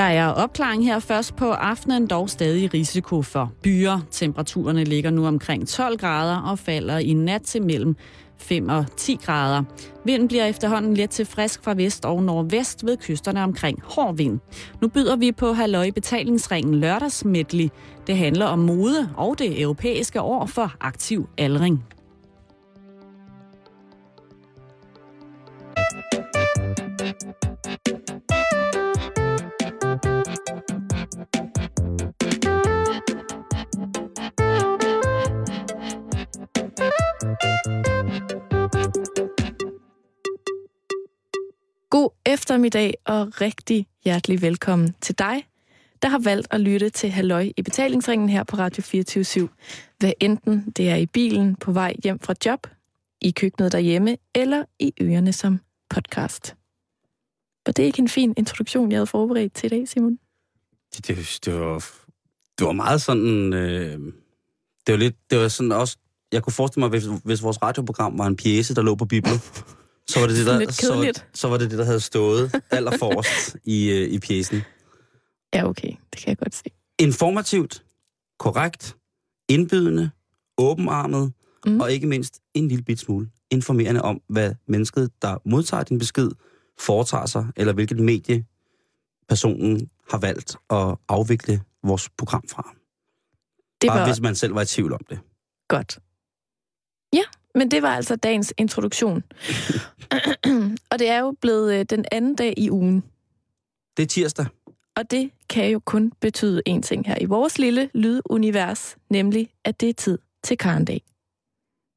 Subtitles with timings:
[0.00, 4.00] Der er opklaring her først på aftenen, dog stadig risiko for byer.
[4.10, 7.96] Temperaturerne ligger nu omkring 12 grader og falder i nat til mellem
[8.38, 9.62] 5 og 10 grader.
[10.04, 14.40] Vinden bliver efterhånden let til frisk fra vest og nordvest ved kysterne omkring hård vind.
[14.82, 17.68] Nu byder vi på Halløj betalingsringen lørdagsmedley.
[18.06, 21.84] Det handler om mode og det europæiske år for aktiv aldring.
[41.90, 45.46] God eftermiddag og rigtig hjertelig velkommen til dig,
[46.02, 49.48] der har valgt at lytte til Halløj i betalingsringen her på Radio 24
[49.98, 52.66] Hvad enten det er i bilen på vej hjem fra job,
[53.20, 56.56] i køkkenet derhjemme eller i ørerne som podcast.
[57.66, 60.18] Var det ikke en fin introduktion, jeg havde forberedt til i dag, Simon?
[60.96, 61.84] Det, det, det, var,
[62.58, 63.52] det var meget sådan...
[63.52, 63.98] Øh,
[64.86, 65.16] det var lidt...
[65.30, 65.96] Det var sådan også...
[66.32, 69.38] Jeg kunne forestille mig, hvis, hvis vores radioprogram var en pjæse, der lå på Bibelen,
[70.12, 73.90] så var det det, der, så, så var det det, der havde stået allerforrest i,
[73.90, 74.62] øh, i pjæsen.
[75.54, 75.88] Ja, okay.
[76.12, 76.64] Det kan jeg godt se.
[76.98, 77.84] Informativt,
[78.38, 78.96] korrekt,
[79.48, 80.10] indbydende,
[80.58, 81.32] åbenarmet,
[81.66, 81.80] mm.
[81.80, 86.30] og ikke mindst en lille bit smule informerende om, hvad mennesket, der modtager din besked,
[86.78, 88.44] foretager sig, eller hvilket medie
[89.28, 92.74] personen har valgt at afvikle vores program fra.
[93.80, 94.06] Det Bare var...
[94.06, 95.18] hvis man selv var i tvivl om det.
[95.68, 95.98] Godt.
[97.12, 97.22] Ja,
[97.54, 99.22] men det var altså dagens introduktion.
[100.90, 103.04] og det er jo blevet øh, den anden dag i ugen.
[103.96, 104.46] Det er tirsdag.
[104.96, 109.80] Og det kan jo kun betyde én ting her i vores lille lydunivers, nemlig at
[109.80, 111.02] det er tid til Karendag.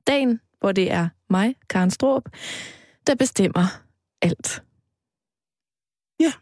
[0.08, 2.24] Dagen, hvor det er mig, Karen Stroop,
[3.08, 3.66] der bestemmer
[4.22, 4.64] alt.
[6.20, 6.34] Ja.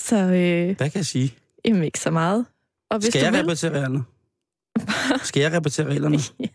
[0.00, 0.16] Så...
[0.16, 1.34] Øh, Hvad kan jeg sige?
[1.64, 2.46] Jamen ikke så meget.
[2.90, 3.40] Og hvis Skal jeg vil...
[3.40, 4.04] repetere reglerne?
[5.28, 6.18] Skal jeg repetere reglerne?
[6.40, 6.46] ja.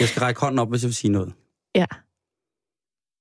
[0.00, 1.32] Jeg skal række hånden op, hvis jeg vil sige noget.
[1.74, 1.86] Ja.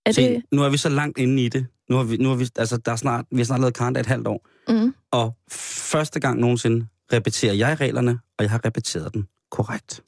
[0.05, 0.43] Er Se, det...
[0.51, 1.67] nu er vi så langt inde i det.
[1.89, 3.95] Nu har vi, nu har vi, altså, der er snart, vi har snart lavet Karen
[3.95, 4.47] et halvt år.
[4.67, 4.93] Mm.
[5.11, 10.03] Og første gang nogensinde repeterer jeg reglerne, og jeg har repeteret den korrekt.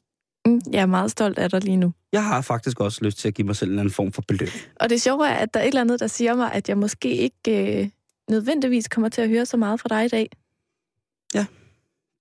[0.46, 1.92] Mm, jeg er meget stolt af dig lige nu.
[2.12, 4.48] Jeg har faktisk også lyst til at give mig selv en anden form for beløb.
[4.80, 6.78] Og det sjove er, at der er et eller andet, der siger mig, at jeg
[6.78, 7.88] måske ikke øh,
[8.30, 10.30] nødvendigvis kommer til at høre så meget fra dig i dag.
[11.34, 11.46] Ja,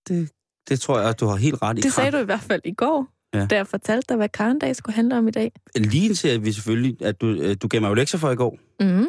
[0.07, 0.31] det,
[0.69, 1.81] det tror jeg, at du har helt ret i.
[1.81, 3.45] Det sagde du i hvert fald i går, ja.
[3.45, 5.51] da jeg fortalte dig, hvad Karendag skulle handle om i dag.
[5.75, 8.57] Lige indtil vi selvfølgelig, at du, øh, du gav mig jo lektier for i går.
[8.79, 9.07] Mm.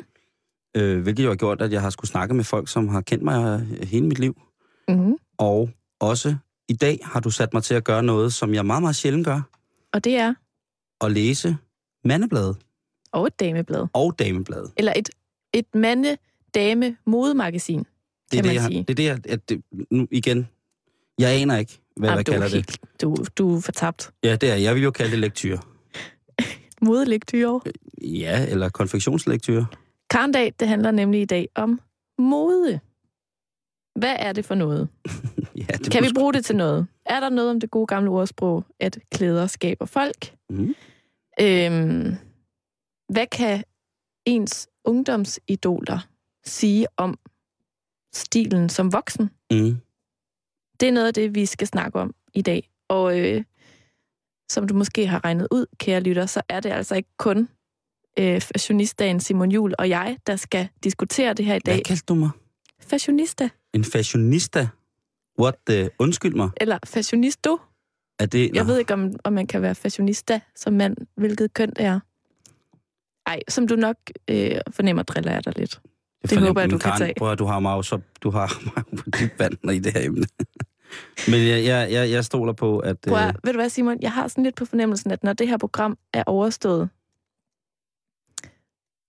[0.77, 3.25] Øh, hvilket jo har gjort, at jeg har skulle snakke med folk, som har kendt
[3.25, 4.41] mig øh, hele mit liv.
[4.89, 5.17] Mm.
[5.39, 5.71] Og
[6.01, 6.37] også
[6.69, 9.27] i dag har du sat mig til at gøre noget, som jeg meget, meget sjældent
[9.27, 9.41] gør.
[9.93, 10.35] Og det er?
[11.01, 11.57] At læse
[12.05, 12.57] mandebladet.
[13.13, 13.87] Og et dameblad.
[13.93, 14.71] Og dameblad.
[14.77, 15.11] Eller et,
[15.53, 17.85] et mande-dame-modemagasin,
[18.33, 18.83] det er det, man sige.
[18.83, 20.49] Det er det, jeg, at det, nu igen,
[21.19, 23.01] jeg aner ikke, hvad jeg kalder helt, det.
[23.03, 24.11] Du, du er fortabt.
[24.25, 24.75] Ja, det er jeg.
[24.75, 25.59] vil jo kalde det lektyr.
[26.83, 27.61] Modelektyre?
[28.03, 29.67] Ja, eller konfektionslektyre.
[30.11, 31.81] Karndag, det handler nemlig i dag om
[32.19, 32.81] mode.
[33.95, 34.89] Hvad er det for noget?
[35.69, 36.87] ja, det kan vi bruge det til noget?
[37.07, 40.35] Er der noget om det gode gamle ordsprog, at klæder skaber folk?
[40.51, 40.75] Mm.
[41.41, 42.15] Øhm,
[43.09, 43.65] hvad kan
[44.27, 46.09] ens ungdomsidoler
[46.45, 47.19] sige om
[48.15, 49.31] stilen som voksen?
[49.51, 49.77] Mm.
[50.81, 52.71] Det er noget af det, vi skal snakke om i dag.
[52.89, 53.45] Og øh,
[54.51, 57.49] som du måske har regnet ud, kære lytter, så er det altså ikke kun
[58.19, 61.75] øh, fashionistdagen Simon Jul og jeg, der skal diskutere det her i dag.
[61.75, 62.31] Hvad kaldte du mig?
[62.81, 63.49] Fashionista.
[63.75, 64.69] En fashionista?
[65.41, 65.91] What the...
[65.99, 66.51] Undskyld mig.
[66.57, 67.59] Eller fashionisto.
[68.19, 68.51] Er det...
[68.55, 72.01] Jeg ved ikke, om, om man kan være fashionista som mand, hvilket køn det er.
[73.27, 73.97] Ej, som du nok
[74.31, 75.81] øh, fornemmer, driller jeg dig lidt.
[76.23, 77.15] Jeg det håber jeg, du kan tage.
[77.19, 80.25] Prøv, du har mig så, du har mig på dybt vand i det her emne.
[81.29, 82.99] Men jeg, jeg, jeg, jeg stoler på, at...
[82.99, 83.35] Prøv, øh...
[83.45, 83.99] Ved du hvad, Simon?
[84.03, 86.89] Jeg har sådan lidt på fornemmelsen, at når det her program er overstået,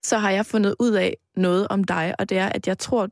[0.05, 3.09] så har jeg fundet ud af noget om dig, og det er, at jeg tror,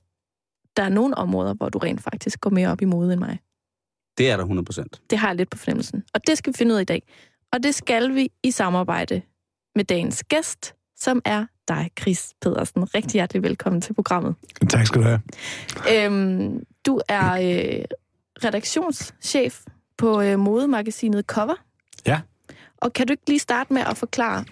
[0.77, 3.39] der er nogle områder, hvor du rent faktisk går mere op i mode end mig.
[4.17, 5.01] Det er der 100 procent.
[5.09, 6.03] Det har jeg lidt på fornemmelsen.
[6.13, 7.03] Og det skal vi finde ud af i dag.
[7.53, 9.21] Og det skal vi i samarbejde
[9.75, 12.95] med dagens gæst, som er dig, Chris Pedersen.
[12.95, 14.35] Rigtig hjertelig velkommen til programmet.
[14.69, 15.21] Tak skal du have.
[15.93, 17.85] Øhm, du er øh,
[18.43, 19.61] redaktionschef
[19.97, 21.55] på øh, modemagasinet Cover.
[22.05, 22.21] Ja.
[22.77, 24.45] Og kan du ikke lige starte med at forklare,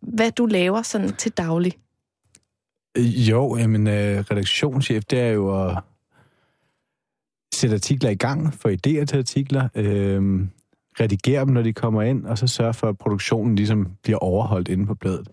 [0.00, 1.72] hvad du laver sådan til daglig?
[2.98, 5.78] Jo, jamen, øh, redaktionschef, det er jo at
[7.54, 10.46] sætte artikler i gang, få idéer til artikler, øh,
[11.00, 14.68] redigere dem, når de kommer ind, og så sørge for, at produktionen ligesom bliver overholdt
[14.68, 15.28] inde på bladet.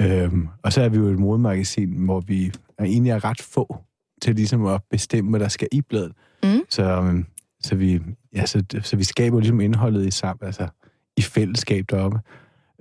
[0.00, 3.76] Øh, og så er vi jo et modemagasin, hvor vi er egentlig er ret få
[4.22, 6.12] til ligesom at bestemme, hvad der skal i bladet.
[6.42, 6.60] Mm.
[6.68, 7.26] Så, øhm,
[7.66, 8.00] så, vi,
[8.34, 10.68] ja, så, så vi skaber ligesom indholdet i sammen, altså
[11.16, 12.18] i fællesskab deroppe.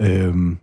[0.02, 0.58] Øhm,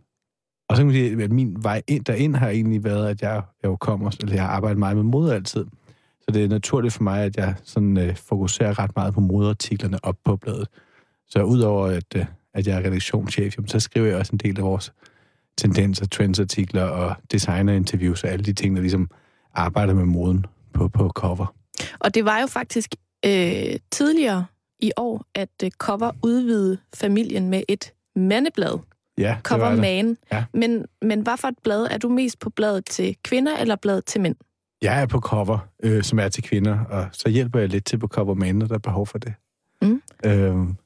[0.69, 3.43] og så kan man sige, at min vej ind derind har egentlig været, at jeg,
[3.63, 5.67] jeg jo kommer, eller jeg har arbejdet meget med mode altid.
[6.21, 10.05] Så det er naturligt for mig, at jeg sådan, øh, fokuserer ret meget på modeartiklerne
[10.05, 10.69] op på bladet.
[11.27, 12.25] Så udover at, øh,
[12.55, 14.93] at jeg er redaktionschef, jamen, så skriver jeg også en del af vores
[15.59, 19.11] tendenser, trendsartikler og designerinterviews og alle de ting, der ligesom
[19.55, 21.55] arbejder med moden på, på cover.
[21.99, 22.95] Og det var jo faktisk
[23.27, 24.47] øh, tidligere
[24.81, 28.79] i år, at øh, Cover udvidede familien med et mandeblad.
[29.19, 29.79] Ja, Cover det.
[29.79, 30.17] Man.
[30.33, 30.45] Ja.
[30.53, 31.89] Men, men hvad for et blad?
[31.91, 34.37] Er du mest på bladet til kvinder eller bladet til mænd?
[34.83, 37.99] Jeg er på cover, øh, som er til kvinder, og så hjælper jeg lidt til
[37.99, 39.35] på cover med når der er behov for det.
[39.83, 40.03] Mm.
[40.25, 40.77] Øhm,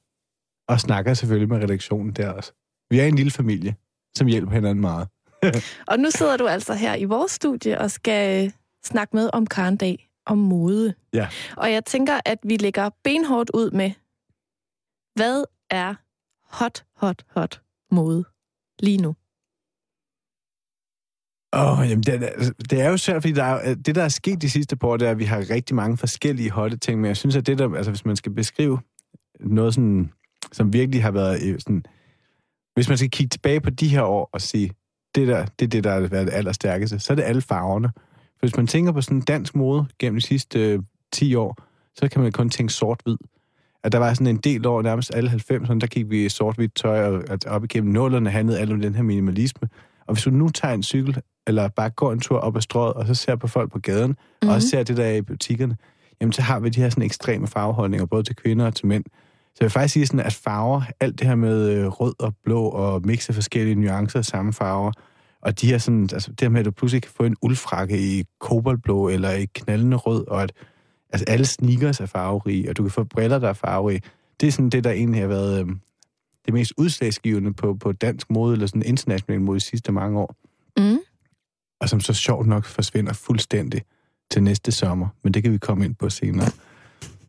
[0.68, 2.52] og snakker selvfølgelig med redaktionen der også.
[2.90, 3.74] Vi er en lille familie,
[4.16, 5.08] som hjælper hinanden meget.
[5.90, 8.50] Og nu sidder du altså her i vores studie og skal øh,
[8.84, 10.94] snakke med om Karen Dag om mode.
[11.12, 11.28] Ja.
[11.56, 13.90] Og jeg tænker, at vi lægger benhårdt ud med,
[15.14, 15.94] hvad er
[16.58, 18.24] hot, hot, hot mode
[18.80, 19.14] lige nu?
[21.54, 24.08] Åh, oh, jamen, det, er- det er jo svært, fordi der er, det, der er
[24.08, 27.00] sket de sidste par år, det er, at vi har rigtig mange forskellige hotte ting,
[27.00, 28.78] men jeg synes, at det der, altså hvis man skal beskrive
[29.40, 30.12] noget sådan,
[30.52, 31.84] som virkelig har været øh, sådan,
[32.74, 34.72] hvis man skal kigge tilbage på de her år og sige,
[35.14, 37.92] det der, det er det, der har været det allerstærkeste, så er det alle farverne.
[38.42, 41.56] Hvis man tænker på sådan dansk mode gennem de sidste øh, 10 år,
[41.94, 43.16] så kan man kun tænke sort-hvid.
[43.84, 46.74] At der var sådan en del år, nærmest alle 90'erne, der gik vi i sort-hvidt
[46.74, 49.68] tøj, og at op igennem nullerne handlede alt om den her minimalisme.
[50.06, 52.94] Og hvis du nu tager en cykel, eller bare går en tur op ad strøget,
[52.94, 54.48] og så ser på folk på gaden, mm-hmm.
[54.48, 55.76] og også ser det der er i butikkerne,
[56.20, 59.04] jamen så har vi de her sådan ekstreme farveholdninger, både til kvinder og til mænd.
[59.44, 62.34] Så jeg vil faktisk sige sådan, at farver, alt det her med øh, rød og
[62.44, 64.92] blå, og mixe forskellige nuancer af samme farver,
[65.42, 67.98] og de her sådan, altså det her med, at du pludselig kan få en uldfrakke
[67.98, 70.52] i koboldblå, eller i knaldende rød, og at
[71.12, 74.02] altså alle sneakers er farverige, og du kan få briller, der er farverige.
[74.40, 75.66] Det er sådan det, der egentlig har været øh,
[76.46, 80.36] det mest udslagsgivende på, på dansk mode, eller sådan international mode de sidste mange år
[80.78, 80.98] Mm.
[81.80, 83.82] og som så sjovt nok forsvinder fuldstændig
[84.30, 85.08] til næste sommer.
[85.22, 86.48] Men det kan vi komme ind på senere.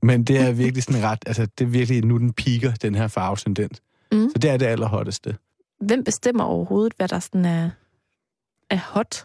[0.02, 3.08] Men det er virkelig sådan ret, altså det er virkelig nu den piker, den her
[3.08, 3.82] farvetendens.
[4.12, 4.30] Mm.
[4.30, 5.36] Så det er det allerhotteste.
[5.82, 7.70] Hvem bestemmer overhovedet, hvad der sådan er,
[8.74, 9.24] er hot?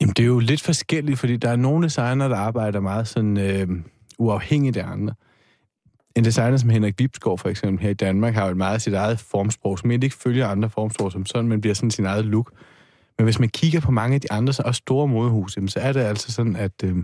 [0.00, 3.36] Jamen det er jo lidt forskelligt, fordi der er nogle designer, der arbejder meget sådan
[3.36, 3.68] øh,
[4.18, 5.14] uafhængigt af andre.
[6.16, 8.94] En designer som Henrik Vibsgaard for eksempel her i Danmark har jo et meget sit
[8.94, 12.24] eget formsprog, som egentlig ikke følger andre formsprog som sådan, men bliver sådan sin eget
[12.24, 12.52] look.
[13.18, 15.92] Men hvis man kigger på mange af de andre, så også store modehuse, så er
[15.92, 16.96] det altså sådan, at øh,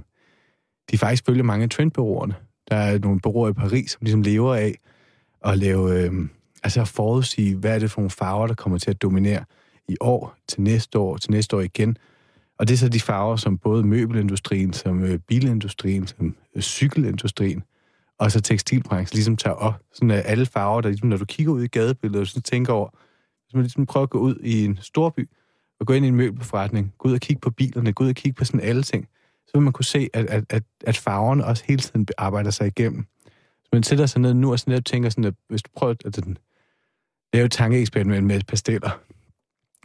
[0.91, 2.35] de faktisk følger mange af trendbureauerne.
[2.71, 4.75] Der er nogle bureauer i Paris, som ligesom lever af
[5.45, 6.13] at lave, øh,
[6.63, 9.45] altså at forudsige, hvad er det for nogle farver, der kommer til at dominere
[9.89, 11.97] i år, til næste år, til næste år igen.
[12.59, 17.63] Og det er så de farver, som både møbelindustrien, som øh, bilindustrien, som øh, cykelindustrien,
[18.19, 19.75] og så tekstilbranchen ligesom tager op.
[19.93, 22.73] Sådan at alle farver, der ligesom, når du kigger ud i gadebilledet, og så tænker
[22.73, 22.89] over,
[23.45, 25.29] hvis man ligesom prøver at gå ud i en storby,
[25.81, 28.15] og gå ind i en møbelforretning, gå ud og kigge på bilerne, gå ud og
[28.15, 29.09] kigge på sådan alle ting,
[29.47, 32.67] så vil man kunne se, at, at, at, at farverne også hele tiden arbejder sig
[32.67, 33.07] igennem.
[33.63, 35.95] Så man sætter sig ned nu og sådan lidt tænker sådan, at hvis du prøver
[36.05, 36.25] at at
[37.33, 39.01] lave et tankeeksperiment med pasteller,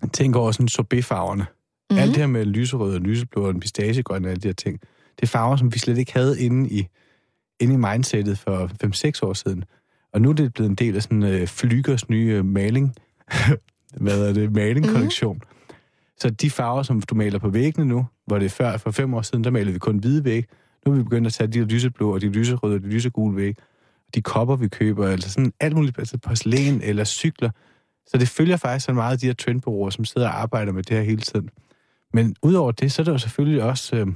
[0.10, 1.42] tænk over sådan sorbetfarverne.
[1.44, 1.98] Mm-hmm.
[1.98, 4.80] Alt det her med lyserød og lyseblå og pistachegrøn og alle de her ting,
[5.16, 6.88] det er farver, som vi slet ikke havde inde i,
[7.60, 8.70] inde i mindsetet for
[9.24, 9.64] 5-6 år siden.
[10.14, 12.96] Og nu er det blevet en del af sådan øh, Flygers nye øh, maling,
[14.04, 15.36] hvad er det, malingkollektion.
[15.36, 15.54] Mm-hmm.
[16.18, 19.14] Så de farver, som du maler på væggene nu, hvor det er før, for fem
[19.14, 20.46] år siden, der malede vi kun hvide væg.
[20.86, 23.56] Nu er vi begyndt at tage de lyseblå og de lyserøde og de lysegule væg.
[24.16, 27.50] De kopper, vi køber, eller sådan alt muligt, altså porcelæn eller cykler.
[28.08, 30.84] Så det følger faktisk så meget af de her trendbureauer, som sidder og arbejder med
[30.84, 31.50] det her hele tiden.
[32.14, 34.08] Men udover det, så er der jo selvfølgelig også, øh,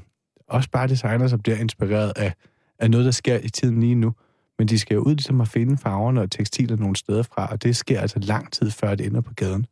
[0.48, 2.34] også bare designer, som bliver inspireret af,
[2.80, 4.14] af noget, der sker i tiden lige nu.
[4.60, 7.64] Men de skal jo ud ligesom at finde farverne og tekstiler nogle steder fra, og
[7.64, 9.66] det sker altså lang tid før det ender på gaden.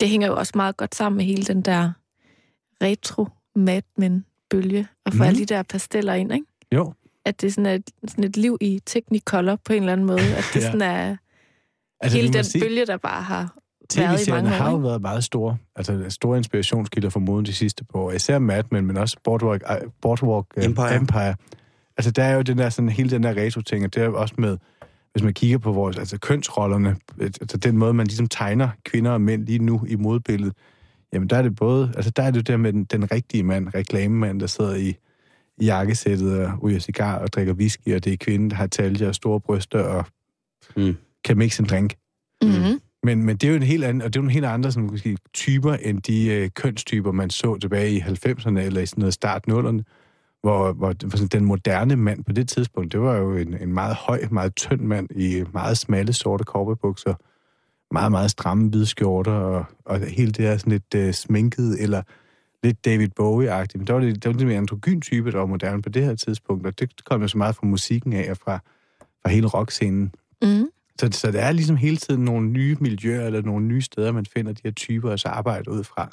[0.00, 1.92] Det hænger jo også meget godt sammen med hele den der
[2.82, 3.26] retro
[3.56, 5.22] Mad Men bølge og få Mhm.
[5.22, 5.28] mm.
[5.28, 6.46] alle de der pasteller ind, ikke?
[6.74, 6.92] Jo,
[7.24, 10.36] At det er sådan et, sådan et liv i Technicolor på en eller anden måde.
[10.36, 10.66] At det Ja.
[10.66, 11.16] sådan er
[12.00, 13.56] altså, hele den sige- bølge, der bare har
[13.96, 14.70] været i mange har år.
[14.70, 14.88] jo Ikke?
[14.88, 18.12] været meget store, altså store inspirationskilder for moden de sidste par år.
[18.12, 19.62] Især Mad Men, men også Boardwalk,
[20.02, 20.96] Boardwalk uh, Empire.
[20.96, 21.34] Empire.
[21.96, 24.16] Altså der er jo den der, sådan, hele den der retro-ting, og det er jo
[24.20, 24.58] også med,
[25.12, 29.20] hvis man kigger på vores, altså kønsrollerne, altså den måde, man ligesom tegner kvinder og
[29.20, 30.54] mænd lige nu i modbilledet,
[31.12, 33.42] jamen der er det både, altså der er det jo der med den, den rigtige
[33.42, 34.88] mand, reklamemand, der sidder i,
[35.58, 39.08] i jakkesættet og ryger cigar og drikker whisky, og det er kvinden, der har talje
[39.08, 40.04] og store bryster og
[40.76, 40.96] Mm.
[41.24, 41.94] Kan mixe en drink.
[42.42, 42.80] Mm-hmm.
[43.02, 44.72] Men, men det er jo en helt anden, og det er jo en helt andre
[44.72, 49.00] sådan, måske, typer, end de øh, kønstyper, man så tilbage i 90'erne eller i sådan
[49.00, 49.82] noget start 0'erne,
[50.42, 53.96] hvor, hvor, hvor den moderne mand på det tidspunkt, det var jo en, en meget
[53.96, 57.14] høj, meget tynd mand i meget smalle sorte korpebukser,
[57.94, 62.02] meget, meget stramme hvide skjorter, og, og helt det her sådan lidt uh, sminket, eller
[62.62, 63.78] lidt David Bowie-agtigt.
[63.78, 66.04] Men der var det, det var lidt mere androgyn type, der var moderne på det
[66.04, 68.58] her tidspunkt, og det kom jo så meget fra musikken af, og fra,
[69.22, 70.14] fra hele rockscenen.
[70.42, 70.68] Mm.
[71.00, 74.26] Så, så der er ligesom hele tiden nogle nye miljøer, eller nogle nye steder, man
[74.26, 76.10] finder de her typer så arbejde ud fra.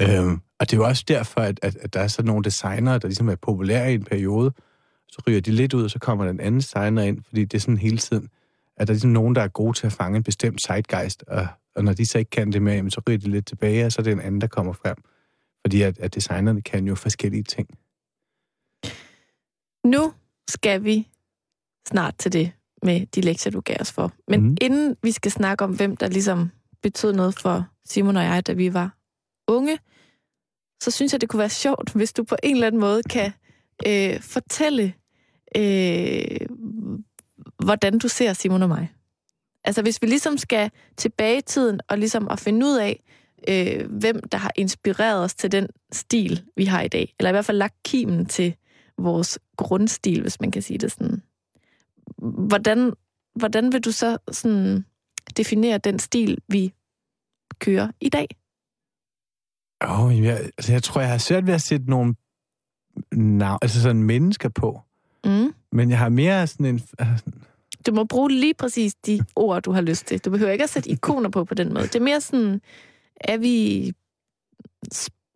[0.00, 2.98] Øhm, og det er jo også derfor, at, at, at der er sådan nogle designere,
[2.98, 4.52] der ligesom er populære i en periode,
[5.08, 7.60] så ryger de lidt ud, og så kommer den anden designer ind, fordi det er
[7.60, 8.28] sådan hele tiden,
[8.76, 11.46] at der er ligesom nogen, der er gode til at fange en bestemt zeitgeist, og,
[11.74, 14.00] og når de så ikke kan det mere, så ryger de lidt tilbage, og så
[14.00, 14.96] er det en anden, der kommer frem.
[15.66, 17.68] Fordi at, at designerne kan jo forskellige ting.
[19.84, 20.12] Nu
[20.48, 21.08] skal vi
[21.88, 24.12] snart til det med de lektier, du gav os for.
[24.28, 24.56] Men mm.
[24.60, 26.50] inden vi skal snakke om, hvem der ligesom
[26.82, 28.96] betød noget for Simon og jeg, da vi var
[29.48, 29.78] unge,
[30.82, 33.32] så synes jeg, det kunne være sjovt, hvis du på en eller anden måde kan
[33.86, 34.94] øh, fortælle,
[35.56, 36.46] øh,
[37.64, 38.92] hvordan du ser Simon og mig.
[39.64, 43.02] Altså hvis vi ligesom skal tilbage i tiden og ligesom at finde ud af,
[43.48, 47.14] øh, hvem der har inspireret os til den stil, vi har i dag.
[47.18, 48.54] Eller i hvert fald lagt kimen til
[48.98, 51.22] vores grundstil, hvis man kan sige det sådan.
[52.18, 52.92] Hvordan,
[53.34, 54.84] hvordan vil du så sådan
[55.36, 56.72] definere den stil, vi
[57.58, 58.26] kører i dag?
[59.80, 62.14] Oh, jeg, altså jeg tror, jeg har svært ved at sætte nogle
[63.12, 64.80] navn, altså sådan mennesker på.
[65.24, 65.54] Mm.
[65.72, 66.80] Men jeg har mere sådan en...
[67.86, 70.18] Du må bruge lige præcis de ord, du har lyst til.
[70.18, 71.84] Du behøver ikke at sætte ikoner på på den måde.
[71.84, 72.60] Det er mere sådan,
[73.16, 73.84] er vi...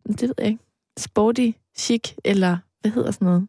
[0.07, 0.63] Det ved jeg ikke.
[0.97, 3.47] Sporty, chic, eller hvad hedder sådan noget?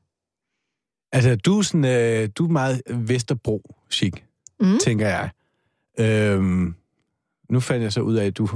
[1.12, 4.12] Altså, du er, sådan, øh, du er meget Vesterbro-chic,
[4.60, 4.78] mm.
[4.84, 5.30] tænker jeg.
[6.00, 6.74] Øhm,
[7.50, 8.48] nu fandt jeg så ud af, at du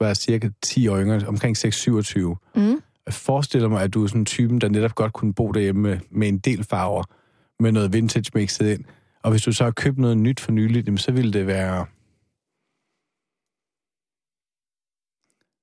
[0.00, 2.18] var cirka 10 år yngre, omkring 6-27.
[2.54, 2.82] Mm.
[3.06, 5.82] Jeg forestiller mig, at du er sådan en typen, der netop godt kunne bo derhjemme
[5.82, 7.04] med, med en del farver,
[7.60, 8.84] med noget vintage mixet ind.
[9.22, 11.86] Og hvis du så har købt noget nyt for nyligt, så ville det være...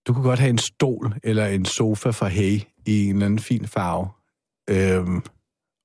[0.08, 3.40] Du kunne godt have en stol eller en sofa fra Hey i en eller anden
[3.40, 4.10] fin farve.
[4.70, 5.22] Øhm,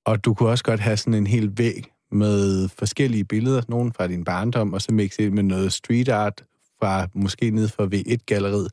[0.04, 4.07] og du kunne også godt have sådan en hel væg med forskellige billeder, nogle fra
[4.07, 6.45] din barndom, og så mixe med noget street art
[6.78, 8.69] fra måske ned fra V1-galleriet,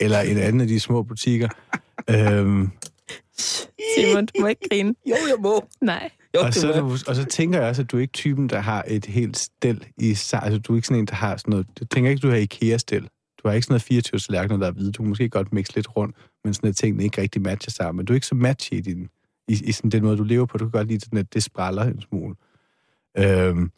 [0.00, 1.48] eller en anden af de små butikker.
[2.10, 2.70] øhm,
[3.96, 4.94] Simon, du må ikke grine.
[5.06, 5.68] Jo, jeg må.
[5.80, 6.10] Nej.
[6.34, 8.58] Jo, og, så, du, og så tænker jeg også, at du er ikke typen, der
[8.58, 10.42] har et helt stel i sig.
[10.42, 11.66] Altså, du er ikke sådan en, der har sådan noget...
[11.80, 13.02] Jeg tænker ikke, du har IKEA-stel.
[13.42, 14.92] Du har ikke sådan noget 24 tallerkener, der er hvide.
[14.92, 17.96] Du kan måske godt mixe lidt rundt, men sådan at tingene ikke rigtig matcher sammen.
[17.96, 19.08] Men du er ikke så matchy i, din,
[19.48, 20.58] i, i sådan den måde, du lever på.
[20.58, 22.34] Du kan godt lide sådan, at det spræller en smule.
[23.18, 23.70] Øhm,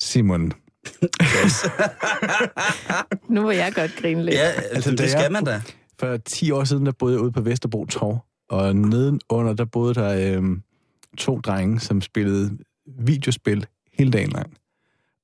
[0.00, 0.52] Simon,
[3.34, 4.36] nu må jeg godt grine lidt.
[4.36, 5.62] Ja, altså, det skal man da.
[6.00, 9.94] For 10 år siden, der boede jeg ude på Vesterbro Torv, og nedenunder, der boede
[9.94, 10.42] der øh,
[11.18, 12.58] to drenge, som spillede
[12.98, 14.56] videospil hele dagen lang.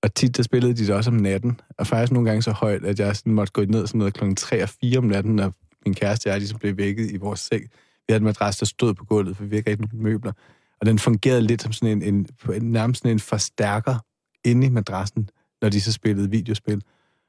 [0.02, 2.84] Og tit, der spillede de det også om natten, og faktisk nogle gange så højt,
[2.84, 4.34] at jeg sådan måtte gå ned sådan noget kl.
[4.36, 5.52] 3 og 4 om natten, når
[5.84, 7.64] min kæreste og jeg ligesom blev vækket i vores seng.
[8.08, 10.32] Vi havde en madras, der stod på gulvet, for vi havde ikke nogen møbler.
[10.80, 13.98] Og den fungerede lidt som sådan en, en nærmest sådan en forstærker
[14.44, 15.30] inde i madrassen,
[15.62, 16.82] når de så spillede videospil.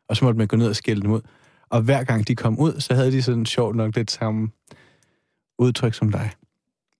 [0.09, 1.21] Og så måtte man gå ned og skælde dem ud.
[1.69, 4.49] Og hver gang de kom ud, så havde de sådan sjovt nok lidt samme
[5.59, 6.31] udtryk som dig.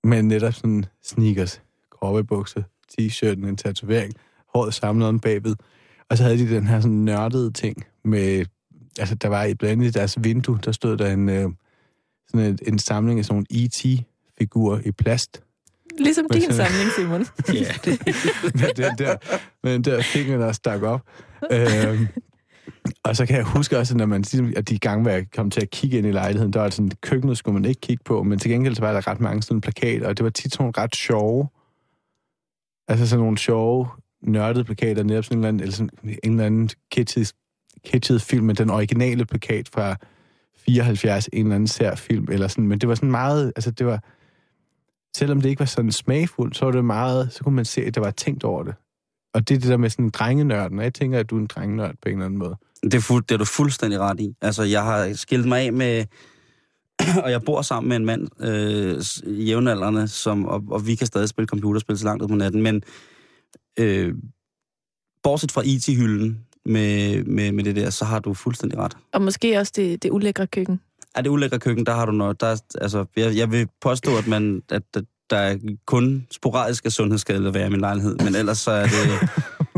[0.04, 4.14] Men netop sådan sneakers, kroppebukser, t-shirten, en tatovering,
[4.54, 5.56] håret samlet om bagved.
[6.10, 8.46] Og så havde de den her sådan nørdede ting med...
[9.00, 11.50] Altså, der var i blandt andet i deres vindue, der stod der en, øh,
[12.30, 15.44] sådan en, en samling af sådan nogle E.T.-figurer i plast,
[15.98, 17.26] Ligesom din sådan, samling, Simon.
[17.62, 17.74] Ja.
[18.62, 19.16] med den der,
[19.64, 21.02] med den der finger, der stak op.
[21.52, 22.08] øhm,
[23.04, 25.50] og så kan jeg huske også, når man ligesom, at de gange, hvor jeg kom
[25.50, 28.24] til at kigge ind i lejligheden, der var sådan, køkkenet skulle man ikke kigge på,
[28.24, 30.78] men til gengæld så var der ret mange sådan plakater, og det var tit sådan
[30.78, 31.48] ret sjove,
[32.88, 33.88] altså sådan nogle sjove,
[34.22, 35.90] nørdede plakater, netop sådan en eller anden, eller sådan
[36.24, 37.34] en eller anden kitschet,
[37.86, 39.96] kitschet film med den originale plakat fra
[40.66, 44.04] 74, en eller anden særfilm, eller sådan, men det var sådan meget, altså det var,
[45.18, 47.96] selvom det ikke var sådan smagfuldt, så var det meget, så kunne man se, at
[47.96, 48.76] der var tænkt over det.
[49.34, 51.40] Og det er det der med sådan en drengenørden, og jeg tænker, at du er
[51.40, 52.56] en drengenørd på en eller anden måde.
[52.84, 54.36] Det er, fu- det er du fuldstændig ret i.
[54.42, 56.06] Altså, jeg har skilt mig af med,
[57.24, 61.30] og jeg bor sammen med en mand, øh, jævnaldrende, som, og, og vi kan stadig
[61.30, 62.84] spille computerspil så langt ud på natten, men
[63.80, 64.14] øh,
[65.24, 68.98] bortset fra e IT-hylden med, med, med det der, så har du fuldstændig ret.
[69.14, 70.80] Og måske også det, det ulækre køkken
[71.16, 72.42] er det ulækre køkken, der har du noget.
[72.42, 76.92] Der, altså, jeg, jeg vil påstå, at, man, at, at der er kun sporadisk af
[76.92, 79.30] sundhedsskadeligt at være i min lejlighed, men ellers så er det,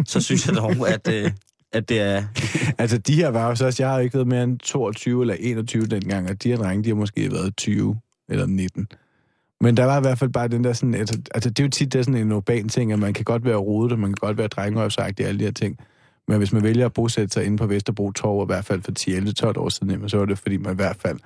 [0.10, 1.32] så synes jeg dog, at, øh,
[1.72, 2.24] at det er...
[2.78, 5.36] altså, de her var jo så også, jeg har ikke været mere end 22 eller
[5.40, 8.88] 21 dengang, og de her drenge, de har måske været 20 eller 19.
[9.62, 11.70] Men der var i hvert fald bare den der sådan, altså, altså det er jo
[11.70, 14.10] tit det er sådan en urban ting, at man kan godt være rodet, og man
[14.10, 15.78] kan godt være drengerøvsagtig, alle de her ting.
[16.32, 18.92] Men hvis man vælger at bosætte sig inde på Vesterbro Torv, i hvert fald for
[19.52, 21.20] 10-11-12 år siden, så var det fordi, man i hvert fald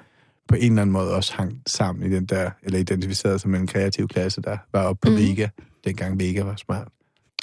[0.48, 3.60] på en eller anden måde også hang sammen i den der, eller identificerede sig med
[3.60, 5.18] en kreativ klasse, der var oppe på mm.
[5.18, 5.48] Vega,
[5.86, 6.88] dengang Vega var smart.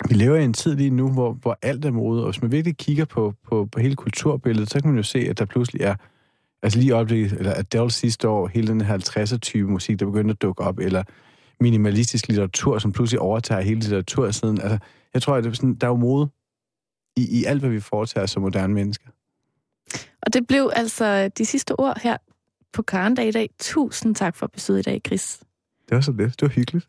[0.08, 2.52] Vi lever i en tid lige nu, hvor, hvor alt er mode, og hvis man
[2.52, 5.82] virkelig kigger på, på, på hele kulturbilledet, så kan man jo se, at der pludselig
[5.82, 5.94] er,
[6.62, 10.32] altså lige øjeblikket, eller Adele sidste år, hele den her 50'er type musik, der begyndte
[10.32, 11.02] at dukke op, eller
[11.60, 14.60] minimalistisk litteratur, som pludselig overtager hele litteratursiden.
[14.60, 14.78] Altså,
[15.14, 16.28] jeg tror, at det er sådan, der er jo mode
[17.16, 19.08] i, i alt, hvad vi foretager som moderne mennesker.
[20.22, 22.16] Og det blev altså de sidste ord her
[22.72, 23.48] på Karendag i dag.
[23.58, 25.40] Tusind tak for besøget i dag, Chris.
[25.88, 26.40] Det var så lidt.
[26.40, 26.88] Det var hyggeligt.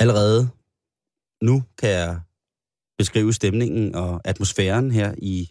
[0.00, 0.55] Allerede
[1.42, 2.20] nu kan jeg
[2.98, 5.50] beskrive stemningen og atmosfæren her i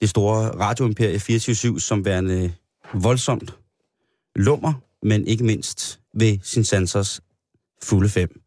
[0.00, 2.54] det store radioimperie 24-7 som værende
[2.94, 3.54] voldsomt
[4.36, 7.20] lummer, men ikke mindst ved sin sansers
[7.82, 8.42] fulde fem.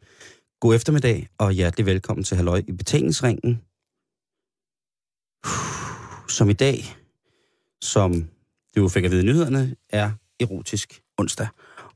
[0.59, 3.61] God eftermiddag, og hjertelig velkommen til Halløj i betalingsringen.
[6.29, 6.97] Som i dag,
[7.81, 8.29] som
[8.75, 11.47] du fik at vide nyhederne, er erotisk onsdag.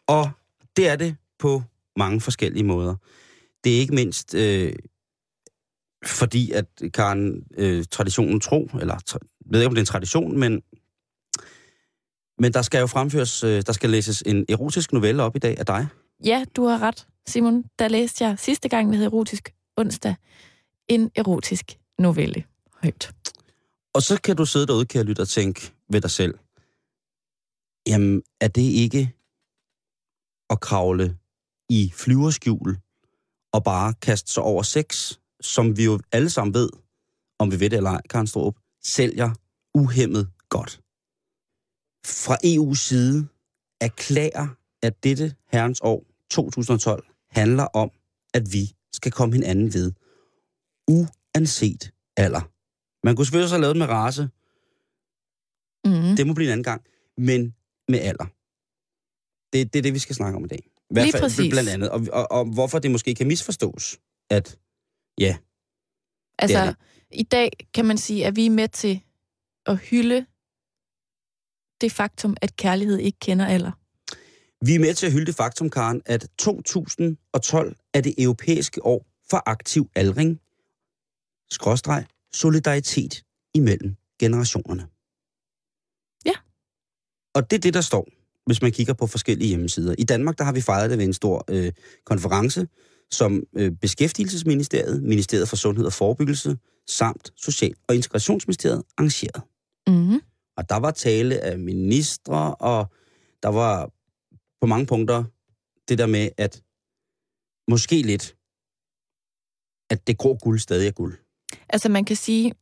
[0.07, 0.29] Og
[0.75, 1.63] det er det på
[1.95, 2.95] mange forskellige måder.
[3.65, 4.73] Det er ikke mindst øh,
[6.05, 10.39] fordi, at Karen øh, traditionen tro, eller tra- ved ikke, om det er en tradition,
[10.39, 10.61] men,
[12.39, 15.59] men der skal jo fremføres, øh, der skal læses en erotisk novelle op i dag
[15.59, 15.87] af dig.
[16.25, 17.63] Ja, du har ret, Simon.
[17.79, 20.15] Der læste jeg sidste gang, det hed Erotisk onsdag,
[20.87, 22.43] en erotisk novelle.
[22.83, 23.13] Højt.
[23.93, 26.33] Og så kan du sidde derude, kan lytte og tænke ved dig selv,
[27.87, 29.13] jamen, er det ikke
[30.49, 31.17] at kravle
[31.69, 32.77] i flyverskjul
[33.55, 36.69] og bare kaste sig over sex, som vi jo alle sammen ved,
[37.39, 39.29] om vi ved det eller ej, Karen Strup, sælger
[39.73, 40.81] uhemmet godt.
[42.05, 43.27] Fra EU's side
[43.81, 44.47] erklærer,
[44.81, 47.91] at dette herrens år 2012 handler om,
[48.33, 49.91] at vi skal komme hinanden ved,
[50.87, 52.51] uanset alder.
[53.05, 54.23] Man kunne selvfølgelig også have lavet med race.
[55.85, 56.15] Mm.
[56.17, 56.81] Det må blive en anden gang.
[57.17, 57.55] Men
[57.87, 58.25] med alder.
[59.53, 60.74] Det, det er det, vi skal snakke om i dag.
[60.89, 61.51] I hvert fald, præcis.
[61.53, 61.89] Blandt andet.
[61.89, 63.97] Og, og, og hvorfor det måske kan misforstås,
[64.29, 64.57] at
[65.19, 65.37] ja,
[66.39, 66.75] Altså, det
[67.09, 67.19] det.
[67.19, 69.01] i dag kan man sige, at vi er med til
[69.65, 70.25] at hylde
[71.81, 73.71] det faktum, at kærlighed ikke kender alder.
[74.65, 79.05] Vi er med til at hylde det faktum, Karen, at 2012 er det europæiske år
[79.29, 80.41] for aktiv aldring,
[81.49, 84.87] skråstreg, solidaritet imellem generationerne.
[86.25, 86.35] Ja.
[87.33, 88.07] Og det er det, der står,
[88.45, 89.95] hvis man kigger på forskellige hjemmesider.
[89.97, 91.71] I Danmark, der har vi fejret det ved en stor øh,
[92.05, 92.67] konference,
[93.11, 99.41] som øh, Beskæftigelsesministeriet, Ministeriet for Sundhed og Forebyggelse, samt Social- og Integrationsministeriet arrangeret.
[99.87, 100.21] Mm-hmm.
[100.57, 102.93] Og der var tale af ministre, og
[103.43, 103.91] der var
[104.61, 105.23] på mange punkter
[105.89, 106.63] det der med, at
[107.67, 108.35] måske lidt,
[109.89, 111.17] at det grå guld stadig er guld.
[111.69, 112.53] Altså man kan sige,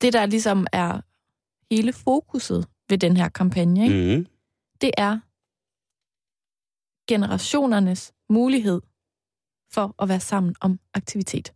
[0.00, 1.00] det der ligesom er
[1.74, 4.16] hele fokuset ved den her kampagne, ikke?
[4.16, 4.26] Mm.
[4.80, 5.18] Det er
[7.08, 8.80] generationernes mulighed
[9.72, 11.54] for at være sammen om aktivitet.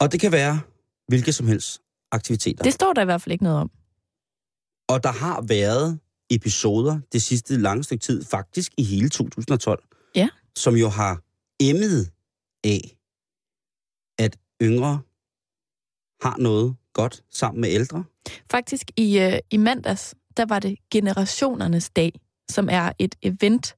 [0.00, 0.60] Og det kan være
[1.08, 2.64] hvilke som helst aktiviteter.
[2.64, 3.70] Det står der i hvert fald ikke noget om.
[4.88, 10.28] Og der har været episoder det sidste lange stykke tid, faktisk i hele 2012, Ja.
[10.56, 11.22] som jo har
[11.60, 12.12] emmet
[12.64, 12.96] af,
[14.18, 15.00] at yngre
[16.22, 18.04] har noget godt sammen med ældre.
[18.50, 22.12] Faktisk i, øh, i mandags, der var det Generationernes Dag,
[22.50, 23.76] som er et event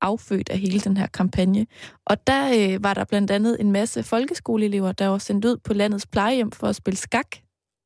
[0.00, 1.66] affødt af hele den her kampagne.
[2.04, 5.74] Og der øh, var der blandt andet en masse folkeskoleelever, der var sendt ud på
[5.74, 7.36] landets plejehjem for at spille skak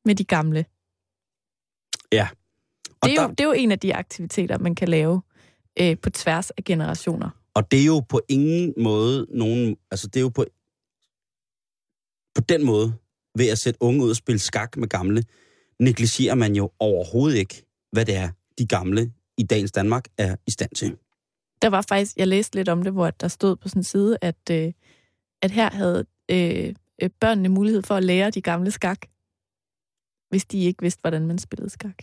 [0.05, 0.65] med de gamle.
[2.13, 2.29] Ja.
[3.03, 5.23] Og Det er, der, jo, det er jo en af de aktiviteter, man kan lave
[5.81, 7.31] øh, på tværs af generationer.
[7.55, 9.77] Og det er jo på ingen måde nogen...
[9.91, 10.45] Altså, det er jo på...
[12.35, 12.95] På den måde,
[13.39, 15.25] ved at sætte unge ud og spille skak med gamle,
[15.79, 20.51] negligerer man jo overhovedet ikke, hvad det er, de gamle i dagens Danmark er i
[20.51, 20.97] stand til.
[21.63, 24.19] Der var faktisk, jeg læste lidt om det, hvor der stod på sådan en side,
[24.21, 24.73] at, øh,
[25.43, 29.07] at her havde øh, øh, børnene mulighed for at lære de gamle skak,
[30.29, 32.03] hvis de ikke vidste, hvordan man spillede skak.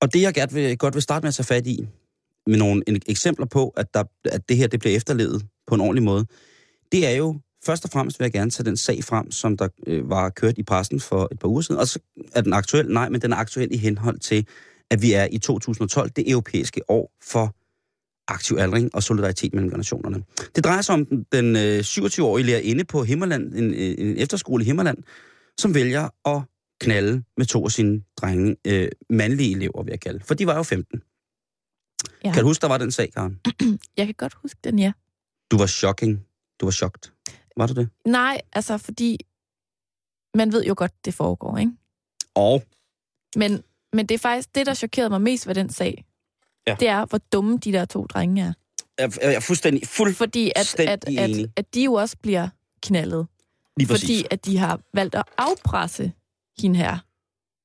[0.00, 1.86] Og det, jeg godt vil, godt vil starte med at tage fat i,
[2.46, 6.02] med nogle eksempler på, at, der, at det her det bliver efterlevet på en ordentlig
[6.02, 6.26] måde,
[6.92, 9.68] det er jo, først og fremmest vil jeg gerne tage den sag frem, som der
[9.86, 11.98] øh, var kørt i pressen for et par uger siden, og så
[12.34, 14.46] er den aktuel, nej, men den er aktuel i henhold til,
[14.90, 17.54] at vi er i 2012, det europæiske år for
[18.28, 20.22] aktiv aldring og solidaritet mellem generationerne.
[20.56, 24.66] Det drejer sig om den, den øh, 27-årige lærerinde på Himmerland, en, en efterskole i
[24.66, 24.98] Himmerland,
[25.58, 26.42] som vælger at
[26.80, 30.20] knalde med to af sine drenge, øh, mandlige elever, vil jeg kalde.
[30.24, 31.02] For de var jo 15.
[32.24, 32.32] Ja.
[32.32, 33.40] Kan du huske, der var den sag, Karen?
[33.96, 34.92] Jeg kan godt huske den, ja.
[35.50, 36.26] Du var shocking.
[36.60, 37.12] Du var chokt.
[37.56, 37.88] Var du det?
[38.06, 39.18] Nej, altså fordi
[40.34, 41.72] man ved jo godt, det foregår, ikke?
[42.34, 42.62] Og?
[43.36, 43.62] Men,
[43.92, 46.04] men det er faktisk det, der chokerede mig mest ved den sag.
[46.66, 46.76] Ja.
[46.80, 48.52] Det er, hvor dumme de der to drenge er.
[48.98, 52.48] Jeg, jeg er fuldstændig, fuldstændig Fordi at, at, at, at de jo også bliver
[52.82, 53.26] knaldet.
[53.76, 54.02] Lige præcis.
[54.02, 56.12] Fordi at de har valgt at afpresse
[56.58, 56.98] hende her,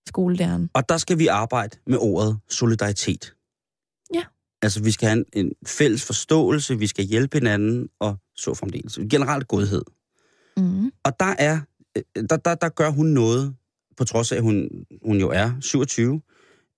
[0.08, 0.70] skoledæren.
[0.74, 3.34] Og der skal vi arbejde med ordet solidaritet.
[4.62, 9.00] Altså, vi skal have en, en fælles forståelse, vi skal hjælpe hinanden, og så fremdeles.
[9.10, 9.82] Generelt godhed.
[10.58, 10.92] Mm.
[11.04, 11.60] Og der er,
[11.98, 13.56] øh, der, der, der gør hun noget,
[13.98, 14.70] på trods af, at hun,
[15.06, 16.22] hun jo er 27,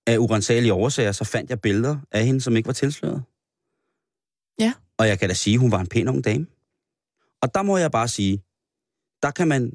[0.06, 3.22] af urensagelige årsager, så fandt jeg billeder af hende, som ikke var tilsløret.
[4.58, 4.72] Ja.
[4.98, 6.46] Og jeg kan da sige, at hun var en pæn ung dame.
[7.42, 8.42] Og der må jeg bare sige,
[9.22, 9.72] der kan man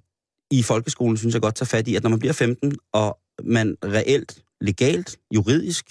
[0.52, 3.78] i folkeskolen, synes jeg godt, tage fat i, at når man bliver 15, og man
[3.86, 5.86] reelt, legalt, juridisk,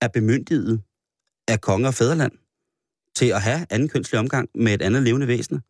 [0.00, 0.82] er bemyndiget
[1.48, 2.32] af konge og fædreland
[3.16, 5.60] til at have anden kønslig omgang med et andet levende væsen,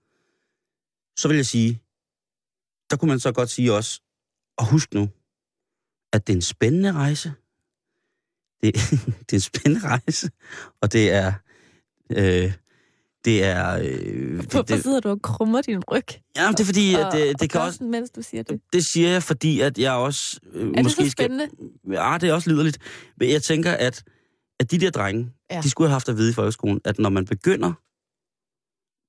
[1.16, 1.82] så vil jeg sige,
[2.90, 4.00] der kunne man så godt sige også,
[4.56, 5.08] og husk nu,
[6.12, 7.32] at det er en spændende rejse.
[8.62, 8.74] Det,
[9.26, 10.30] det er en spændende rejse,
[10.80, 11.32] og det er,
[12.10, 12.52] øh,
[13.24, 13.78] det er...
[13.82, 16.04] Øh, Hvorfor det, sidder du og krummer din ryg?
[16.36, 17.84] Ja, det er fordi, at det, det og kan også...
[17.84, 18.60] mens du siger det.
[18.72, 20.40] Det siger jeg, fordi at jeg også...
[20.52, 21.46] Øh, er måske det så spændende?
[21.46, 22.78] Skal, ja, det er også liderligt.
[23.16, 24.04] Men jeg tænker, at,
[24.60, 25.60] at de der drenge, ja.
[25.60, 27.72] de skulle have haft at vide i folkeskolen, at når man begynder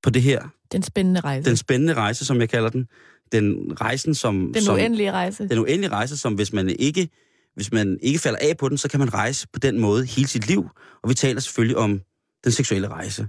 [0.04, 0.48] på det her...
[0.72, 1.50] Den spændende rejse.
[1.50, 2.88] Den spændende rejse, som jeg kalder den.
[3.32, 4.52] Den rejsen, som...
[4.54, 5.48] Den som, uendelige rejse.
[5.48, 7.10] Den uendelige rejse, som hvis man ikke
[7.60, 10.28] hvis man ikke falder af på den, så kan man rejse på den måde hele
[10.28, 10.70] sit liv.
[11.04, 12.02] Og vi taler selvfølgelig om
[12.44, 13.28] den seksuelle rejse.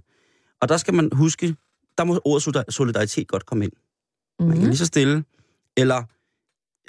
[0.61, 1.57] Og der skal man huske,
[1.99, 3.73] der må ordet solidaritet godt komme ind.
[3.73, 4.47] Mm-hmm.
[4.49, 4.71] Man kan mhm.
[4.71, 5.25] lige så stille.
[5.77, 6.03] Eller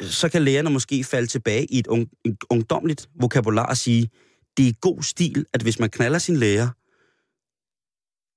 [0.02, 2.10] så kan lærerne måske falde tilbage i et, ung,
[2.50, 4.10] ungdomligt vokabular og sige,
[4.58, 6.70] det er god stil, at hvis man knaller sin lærer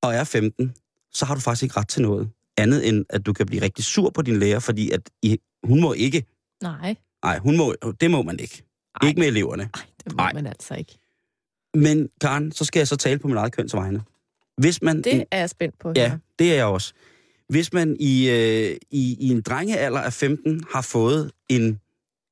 [0.03, 0.74] og er 15,
[1.12, 2.31] så har du faktisk ikke ret til noget.
[2.57, 5.81] Andet end, at du kan blive rigtig sur på din lærer, fordi at I, hun
[5.81, 6.24] må ikke.
[6.62, 6.96] Nej.
[7.24, 8.64] Nej, hun må, det må man ikke.
[9.00, 9.09] Ej.
[9.09, 9.62] Ikke med eleverne.
[9.62, 10.33] Nej, det må Ej.
[10.33, 10.98] man altså ikke.
[11.74, 14.03] Men Karen, så skal jeg så tale på min eget køns vegne.
[14.57, 15.92] Hvis man, det er jeg spændt på.
[15.96, 16.18] Ja, her.
[16.38, 16.92] det er jeg også.
[17.48, 21.81] Hvis man i, øh, i, i en drengealder af 15 har fået en,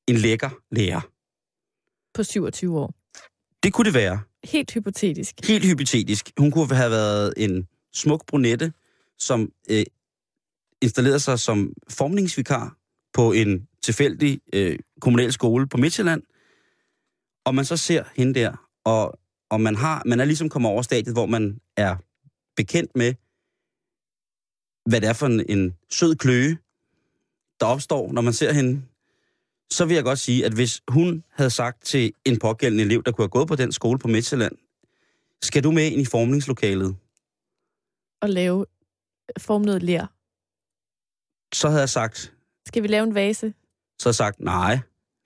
[0.07, 1.01] en lækker lærer.
[2.13, 2.93] På 27 år.
[3.63, 4.21] Det kunne det være.
[4.43, 5.35] Helt hypotetisk.
[5.47, 6.31] Helt hypotetisk.
[6.37, 8.73] Hun kunne have været en smuk brunette,
[9.19, 9.83] som øh,
[10.81, 12.77] installerede sig som formningsvikar
[13.13, 16.23] på en tilfældig øh, kommunal skole på Midtjylland,
[17.45, 20.81] og man så ser hende der, og, og man, har, man er ligesom kommet over
[20.81, 21.95] stadiet, hvor man er
[22.55, 23.13] bekendt med,
[24.89, 26.57] hvad det er for en, en sød kløe,
[27.59, 28.81] der opstår, når man ser hende,
[29.71, 33.11] så vil jeg godt sige, at hvis hun havde sagt til en pågældende elev, der
[33.11, 34.55] kunne have gået på den skole på Midtjylland,
[35.41, 36.95] skal du med ind i formningslokalet?
[38.21, 38.65] Og lave
[39.37, 40.05] formet lær.
[41.53, 42.33] Så havde jeg sagt...
[42.65, 43.53] Skal vi lave en vase?
[43.99, 44.79] Så havde jeg sagt, nej.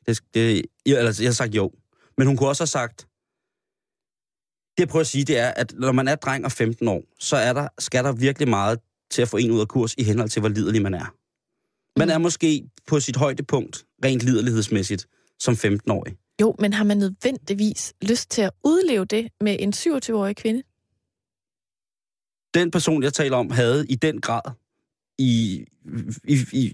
[0.06, 1.71] Det, det, jeg, altså, jeg har sagt jo.
[2.17, 3.08] Men hun kunne også have sagt,
[4.78, 7.04] det jeg prøver at sige, det er, at når man er dreng og 15 år,
[7.19, 10.04] så er der, skal der virkelig meget til at få en ud af kurs i
[10.04, 11.13] henhold til, hvor liderlig man er.
[11.97, 15.07] Man er måske på sit højdepunkt, rent liderlighedsmæssigt,
[15.39, 16.15] som 15-årig.
[16.41, 20.63] Jo, men har man nødvendigvis lyst til at udleve det med en 27-årig kvinde?
[22.53, 24.41] Den person, jeg taler om, havde i den grad,
[25.17, 25.65] i,
[26.27, 26.73] i, i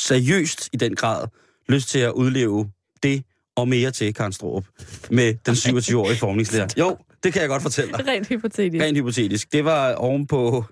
[0.00, 1.26] seriøst i den grad,
[1.68, 2.70] lyst til at udleve
[3.02, 3.24] det
[3.56, 4.64] og mere til Karen Stroop
[5.10, 6.68] med den 27-årige formningslærer.
[6.78, 8.06] Jo, det kan jeg godt fortælle dig.
[8.06, 8.82] Rent hypotetisk.
[8.84, 9.52] Rent hypotetisk.
[9.52, 10.64] Det var oven på,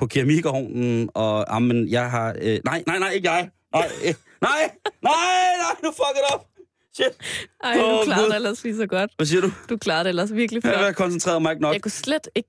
[0.00, 2.36] på keramikovnen, og amen, jeg har...
[2.42, 3.50] Øh, nej, nej, nej, ikke jeg.
[3.74, 4.70] Nej, øh, nej,
[5.02, 5.12] nej,
[5.62, 6.40] nej, nu fuck it up.
[6.94, 7.06] Shit.
[7.64, 9.10] Ej, du oh, klarer det ellers lige så godt.
[9.16, 9.50] Hvad siger du?
[9.68, 10.74] Du klarer det ellers virkelig flot.
[10.74, 11.74] Jeg har koncentreret mig ikke nok.
[11.74, 12.48] Jeg kunne slet ikke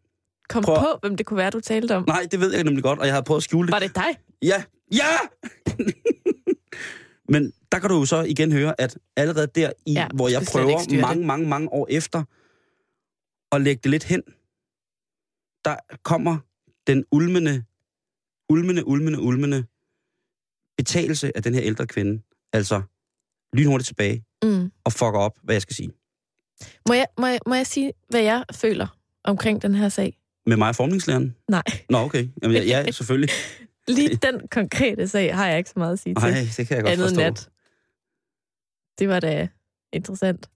[0.49, 0.77] komme Prøv.
[0.77, 2.03] på, hvem det kunne være, du talte om.
[2.07, 3.71] Nej, det ved jeg nemlig godt, og jeg havde prøvet at skjule det.
[3.73, 4.17] Var det dig?
[4.41, 4.63] Ja.
[4.93, 5.17] Ja!
[7.33, 10.41] Men der kan du jo så igen høre, at allerede der, i, ja, hvor jeg
[10.51, 12.23] prøver mange, mange, mange år efter
[13.51, 14.23] at lægge det lidt hen,
[15.65, 16.37] der kommer
[16.87, 17.63] den ulmende,
[18.49, 19.65] ulmende, ulmende, ulmende
[20.77, 22.21] betalelse af den her ældre kvinde.
[22.53, 22.81] Altså
[23.53, 24.71] lynhurtigt tilbage mm.
[24.83, 25.91] og fucker op, hvad jeg skal sige.
[26.87, 30.17] Må jeg, må, jeg, må jeg sige, hvad jeg føler omkring den her sag?
[30.45, 31.35] Med mig formningslæreren?
[31.47, 31.63] Nej.
[31.89, 32.27] Nå, okay.
[32.43, 33.29] Jamen, ja, ja, selvfølgelig.
[33.87, 36.29] Lige den konkrete sag har jeg ikke så meget at sige til.
[36.29, 37.21] Nej, det kan jeg godt Andet forstå.
[37.21, 37.49] Nat.
[38.99, 39.47] Det var da
[39.93, 40.49] interessant.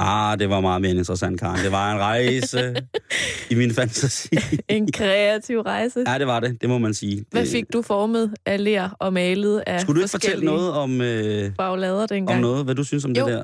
[0.00, 1.64] Ah, det var meget mere interessant, Karen.
[1.64, 2.74] Det var en rejse
[3.50, 4.28] i min fantasi.
[4.68, 6.04] en kreativ rejse.
[6.06, 6.60] Ja, det var det.
[6.60, 7.24] Det må man sige.
[7.30, 11.00] Hvad fik du formet af ler og malet af Skulle du ikke fortælle noget om,
[11.00, 12.36] øh, baglader dengang?
[12.36, 12.64] om noget?
[12.64, 13.42] Hvad du synes om jo, det der?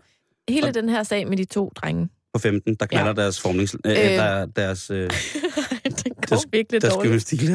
[0.49, 2.09] hele den her sag med de to drenge.
[2.35, 3.23] På 15, der knalder ja.
[3.23, 3.77] deres formnings...
[3.87, 4.90] Øh, øh, der, deres...
[4.90, 4.97] Øh,
[5.85, 7.11] det går deres, virkelig deres dårligt.
[7.11, 7.40] gymnastik.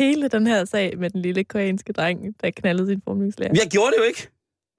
[0.00, 3.50] hele den her sag med den lille koreanske dreng, der knaldede sin formningslærer.
[3.54, 4.28] Jeg gjorde det jo ikke.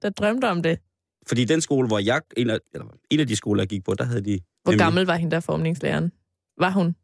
[0.02, 0.78] Der drømte om det.
[1.26, 2.22] Fordi den skole, hvor jeg...
[2.36, 4.40] En af, eller, en af de skoler, jeg gik på, der havde de...
[4.62, 6.12] Hvor nemlig, gammel var hende der formningslæreren?
[6.58, 6.96] Var hun?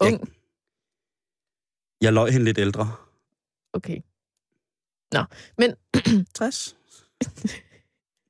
[0.00, 0.20] Ung?
[0.20, 0.28] Jeg,
[2.00, 2.96] jeg løg hende lidt ældre.
[3.72, 4.00] Okay.
[5.12, 5.24] Nå,
[5.58, 5.74] men...
[6.34, 6.76] 60.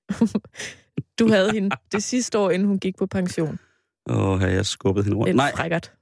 [1.19, 3.59] du havde hende det sidste år, inden hun gik på pension.
[4.11, 5.37] Åh, oh, jeg skubbet hende rundt.
[5.37, 5.93] Nej, frækkert.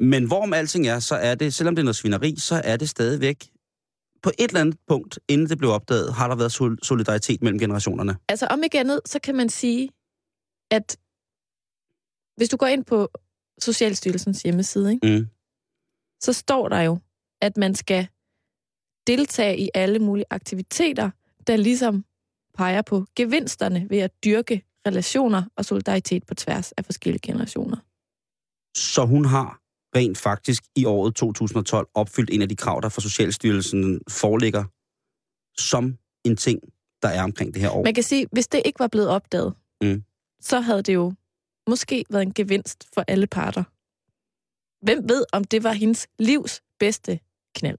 [0.00, 2.88] Men hvorom alting er, så er det, selvom det er noget svineri, så er det
[2.88, 3.50] stadigvæk
[4.22, 8.16] på et eller andet punkt, inden det blev opdaget, har der været solidaritet mellem generationerne.
[8.28, 9.90] Altså om ikke andet, så kan man sige,
[10.70, 10.96] at
[12.36, 13.08] hvis du går ind på
[13.58, 15.18] Socialstyrelsens hjemmeside, ikke?
[15.18, 15.26] Mm.
[16.20, 16.98] så står der jo,
[17.40, 18.08] at man skal
[19.06, 21.10] deltage i alle mulige aktiviteter,
[21.46, 22.04] der ligesom
[22.54, 27.76] peger på gevinsterne ved at dyrke relationer og solidaritet på tværs af forskellige generationer.
[28.76, 29.61] Så hun har
[29.96, 34.64] rent faktisk i året 2012 opfyldt en af de krav, der fra Socialstyrelsen foreligger
[35.58, 36.60] som en ting,
[37.02, 37.84] der er omkring det her år.
[37.84, 40.02] Man kan sige, hvis det ikke var blevet opdaget, mm.
[40.40, 41.12] så havde det jo
[41.68, 43.64] måske været en gevinst for alle parter.
[44.84, 47.20] Hvem ved, om det var hendes livs bedste
[47.54, 47.78] knald?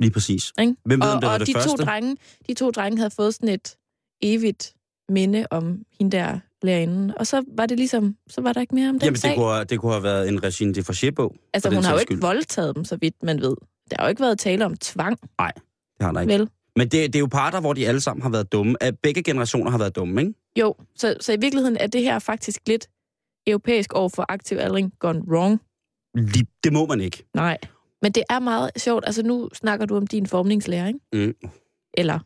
[0.00, 0.52] Lige præcis.
[0.60, 0.76] Ikke?
[0.84, 1.70] Hvem ved, og, om det var og det de første?
[1.70, 2.16] To drenge,
[2.46, 3.76] de to drenge havde fået sådan et
[4.22, 4.74] evigt
[5.08, 7.12] minde om hende der lærerinden.
[7.18, 9.30] Og så var det ligesom, så var der ikke mere om den Jamen, sag.
[9.30, 11.34] det kunne, det kunne have været en Regine de Forget-bog.
[11.54, 12.20] Altså, hun har jo ikke skyld.
[12.20, 13.56] voldtaget dem, så vidt man ved.
[13.90, 15.18] Der har jo ikke været tale om tvang.
[15.38, 15.52] Nej,
[15.98, 16.32] det har der ikke.
[16.32, 16.48] Vel?
[16.76, 18.82] Men det, det er jo parter, hvor de alle sammen har været dumme.
[18.82, 20.34] At begge generationer har været dumme, ikke?
[20.58, 22.88] Jo, så, så i virkeligheden er det her faktisk lidt
[23.46, 25.60] europæisk over for aktiv aldring gone wrong.
[26.64, 27.24] Det må man ikke.
[27.34, 27.58] Nej,
[28.02, 29.04] men det er meget sjovt.
[29.06, 31.00] Altså, nu snakker du om din formningslærer, ikke?
[31.12, 31.34] Mm.
[31.94, 32.18] Eller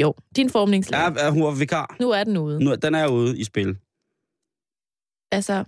[0.00, 1.24] jo, din formningslærer.
[1.24, 1.96] Ja, hun var vikar.
[2.00, 2.64] Nu er den ude.
[2.64, 3.78] Nu, den er ude i spil.
[5.32, 5.64] Altså,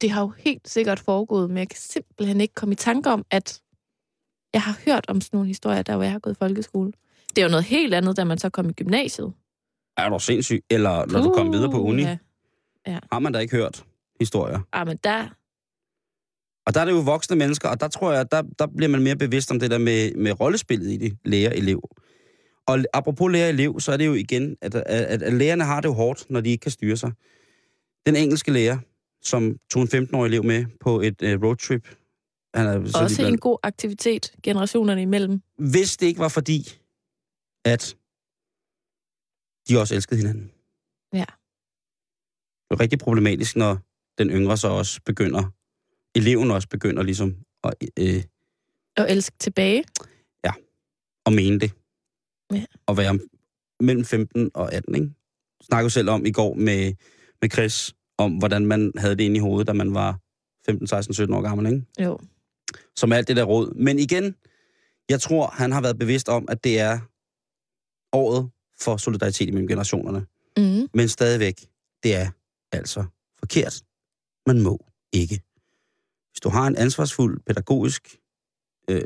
[0.00, 3.24] det har jo helt sikkert foregået, men jeg kan simpelthen ikke komme i tanke om,
[3.30, 3.62] at
[4.52, 6.92] jeg har hørt om sådan nogle historier, der hvor jeg har gået i folkeskole.
[7.28, 9.32] Det er jo noget helt andet, da man så kom i gymnasiet.
[9.96, 10.64] Er du sindssyg?
[10.70, 12.02] Eller når uh, du kom videre på uni?
[12.02, 12.18] Ja.
[12.86, 12.98] Ja.
[13.12, 13.84] Har man da ikke hørt
[14.20, 14.60] historier?
[14.74, 15.28] Ja, men der...
[16.66, 19.02] Og der er det jo voksne mennesker, og der tror jeg, der, der bliver man
[19.02, 21.88] mere bevidst om det der med, med rollespillet i det, lærer-elev.
[22.66, 25.92] Og apropos lærer-elev, så er det jo igen, at, at, at lærerne har det jo
[25.92, 27.12] hårdt, når de ikke kan styre sig.
[28.06, 28.78] Den engelske lærer,
[29.22, 31.88] som tog en 15-årig elev med på et uh, roadtrip.
[32.54, 33.32] Han er, så Også blandt...
[33.32, 35.42] en god aktivitet generationerne imellem.
[35.58, 36.78] Hvis det ikke var fordi,
[37.64, 37.96] at
[39.68, 40.50] de også elskede hinanden.
[41.12, 41.24] Ja.
[42.68, 43.78] Det er rigtig problematisk, når
[44.18, 45.52] den yngre så også begynder,
[46.14, 47.74] eleven også begynder ligesom at...
[47.98, 48.22] Øh,
[48.96, 49.84] at elske tilbage?
[50.44, 50.52] Ja,
[51.24, 51.72] og mene det.
[52.52, 52.64] Ja.
[52.88, 53.18] At være
[53.80, 55.10] mellem 15 og 18, ikke?
[55.62, 56.94] Snakkede selv om i går med,
[57.42, 60.18] med Chris, om hvordan man havde det inde i hovedet, da man var
[60.66, 61.86] 15, 16, 17 år gammel, ikke?
[62.00, 62.18] Jo.
[62.96, 63.74] Som alt det der råd.
[63.74, 64.34] Men igen,
[65.08, 66.98] jeg tror, han har været bevidst om, at det er
[68.12, 70.26] året for solidaritet mellem generationerne.
[70.56, 70.88] Mm.
[70.94, 71.66] Men stadigvæk,
[72.02, 72.30] det er
[72.72, 73.04] altså
[73.38, 73.82] forkert.
[74.46, 75.42] Man må ikke.
[76.30, 78.20] Hvis du har en ansvarsfuld pædagogisk,
[78.90, 79.02] øh,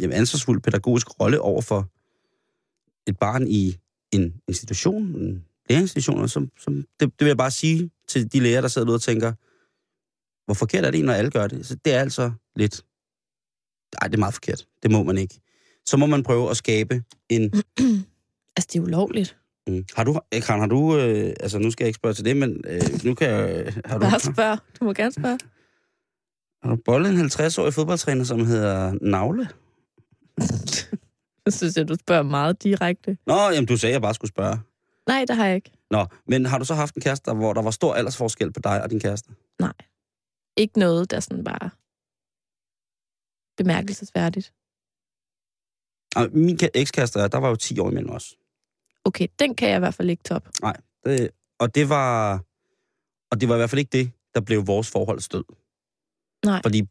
[0.00, 1.90] jamen ansvarsfuld pædagogisk rolle over for
[3.06, 3.76] et barn i
[4.12, 8.62] en institution, en lærerinstitution, som, som, det, det vil jeg bare sige til de lærere,
[8.62, 9.32] der sidder ude og tænker,
[10.44, 11.66] hvor forkert er det, når alle gør det?
[11.66, 12.84] Så det er altså lidt...
[14.00, 14.66] Nej, det er meget forkert.
[14.82, 15.40] Det må man ikke.
[15.86, 17.42] Så må man prøve at skabe en...
[18.56, 19.36] altså, det er ulovligt.
[19.66, 19.84] Mm.
[19.96, 22.64] Har du, Karen, har du, øh, altså nu skal jeg ikke spørge til det, men
[22.66, 23.74] øh, nu kan jeg...
[23.84, 24.58] Har du, Bare spørg.
[24.80, 25.38] Du må gerne spørge.
[26.62, 29.48] Har du bollet en 50-årig fodboldtræner, som hedder Navle?
[31.48, 33.18] Så synes jeg, du spørger meget direkte.
[33.26, 34.58] Nå, jamen du sagde, at jeg bare skulle spørge.
[35.08, 35.72] Nej, det har jeg ikke.
[35.90, 38.82] Nå, men har du så haft en kæreste, hvor der var stor aldersforskel på dig
[38.82, 39.30] og din kæreste?
[39.60, 39.72] Nej.
[40.56, 41.70] Ikke noget, der sådan bare
[43.56, 44.52] bemærkelsesværdigt.
[46.32, 48.36] Min ekskæreste, der var jo 10 år imellem os.
[49.04, 50.48] Okay, den kan jeg i hvert fald ikke top.
[50.62, 52.40] Nej, det, og det var
[53.34, 55.44] og det var i hvert fald ikke det, der blev vores forhold stød.
[56.46, 56.60] Nej.
[56.62, 56.82] Fordi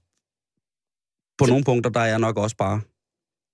[1.37, 2.81] på så, nogle punkter, der er jeg nok også bare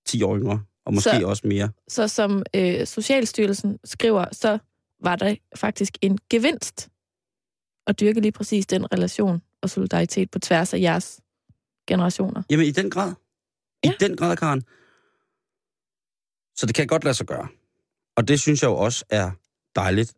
[0.06, 1.70] 10 år yngre, og måske så, også mere.
[1.88, 4.58] Så som øh, Socialstyrelsen skriver, så
[5.02, 6.88] var der faktisk en gevinst
[7.86, 11.20] at dyrke lige præcis den relation og solidaritet på tværs af jeres
[11.88, 12.42] generationer.
[12.50, 13.12] Jamen i den grad.
[13.82, 13.92] I ja.
[14.00, 14.60] den grad, Karen.
[16.56, 17.48] Så det kan godt lade sig gøre.
[18.16, 19.30] Og det synes jeg jo også er
[19.76, 20.14] dejligt.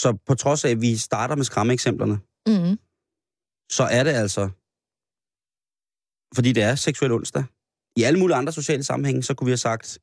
[0.00, 2.78] Så på trods af, at vi starter med skræmmeeksemplerne, Mm.
[3.72, 4.50] så er det altså,
[6.34, 7.44] fordi det er seksuel onsdag.
[7.96, 9.98] I alle mulige andre sociale sammenhænge, så kunne vi have sagt,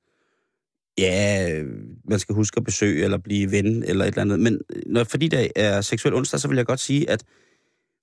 [0.98, 1.64] ja,
[2.04, 4.40] man skal huske at besøge eller blive ven eller et eller andet.
[4.40, 7.24] Men når, fordi det er seksuel onsdag, så vil jeg godt sige, at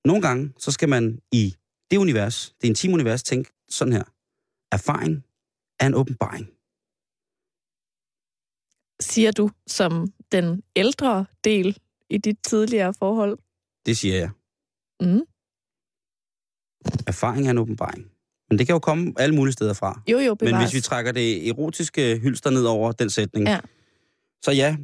[0.05, 1.57] nogle gange, så skal man i
[1.90, 4.05] det univers, det intime univers, tænke sådan her.
[4.72, 5.24] Erfaring
[5.81, 6.46] er en åbenbaring.
[9.01, 11.79] Siger du som den ældre del
[12.11, 13.38] i dit tidligere forhold?
[13.87, 14.31] Det siger jeg.
[15.01, 15.20] Mm.
[17.07, 18.17] Erfaring er en åbenbaring.
[18.50, 20.00] Men det kan jo komme alle mulige steder fra.
[20.11, 20.52] Jo, jo, bevares.
[20.54, 23.61] Men hvis vi trækker det erotiske hylster ned over den sætning, Ja.
[24.44, 24.76] så ja,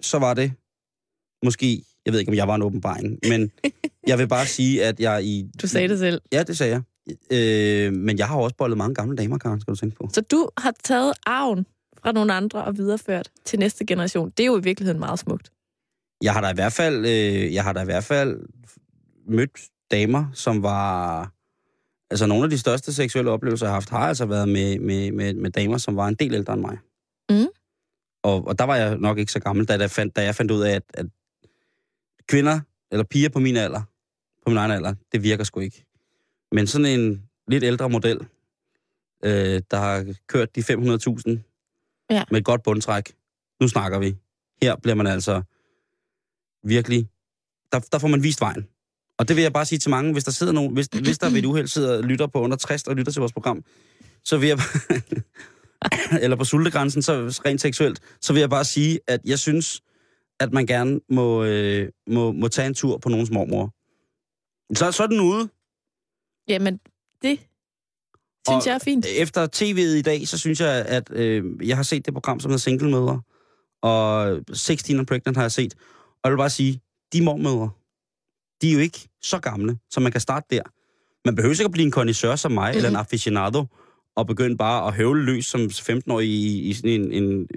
[0.00, 0.52] så var det
[1.44, 3.50] måske, jeg ved ikke, om jeg var en åbenbaring, men
[4.10, 5.50] jeg vil bare sige, at jeg i...
[5.62, 6.20] Du sagde det selv.
[6.32, 6.82] Ja, det sagde jeg.
[7.30, 10.08] Øh, men jeg har også bollet mange gamle damer, Karen, skal du tænke på.
[10.12, 11.66] Så du har taget arven
[12.02, 14.30] fra nogle andre og videreført til næste generation.
[14.30, 15.52] Det er jo i virkeligheden meget smukt.
[16.22, 18.40] Jeg har da i hvert fald, øh, jeg har da i hvert fald
[19.28, 21.32] mødt damer, som var...
[22.10, 25.12] Altså, nogle af de største seksuelle oplevelser, jeg har haft, har altså været med, med,
[25.12, 26.78] med, med damer, som var en del ældre end mig.
[27.30, 27.46] Mm.
[28.22, 30.50] Og, og der var jeg nok ikke så gammel, da, jeg fandt, da jeg fandt
[30.50, 31.06] ud af, at, at
[32.28, 33.82] kvinder, eller piger på min alder,
[34.44, 35.84] på min egen alder, det virker sgu ikke.
[36.52, 38.18] Men sådan en lidt ældre model,
[39.24, 41.46] øh, der har kørt de 500.000
[42.10, 42.24] Ja.
[42.30, 43.14] med et godt bundtræk,
[43.60, 44.16] nu snakker vi.
[44.62, 45.42] Her bliver man altså
[46.64, 47.08] virkelig,
[47.72, 48.68] der, der får man vist vejen.
[49.20, 51.30] Og det vil jeg bare sige til mange, hvis der sidder nogen, hvis, hvis der
[51.30, 53.64] ved et uheld sidder og lytter på under 60 og lytter til vores program,
[54.24, 55.00] så vil jeg bare,
[56.22, 59.82] eller på sultegrænsen, så rent seksuelt, så vil jeg bare sige, at jeg synes,
[60.40, 63.74] at man gerne må, øh, må, må tage en tur på nogens mormor.
[64.74, 65.48] Så, så er den ude.
[66.48, 66.80] Jamen,
[67.22, 67.38] det
[68.48, 69.06] synes Og jeg er fint.
[69.06, 72.50] Efter tv'et i dag, så synes jeg, at øh, jeg har set det program, som
[72.50, 73.22] hedder Singlemødre.
[73.82, 75.74] Og 16 and Pregnant har jeg set.
[76.08, 76.80] Og jeg vil bare sige,
[77.12, 77.70] de mormødre,
[78.62, 80.62] de er jo ikke så gamle, så man kan starte der.
[81.24, 82.76] Man behøver ikke at blive en connoisseur som mig, mm.
[82.76, 83.66] eller en aficionado,
[84.16, 87.48] og begynde bare at høvle løs som 15-årig i, i sådan en, en,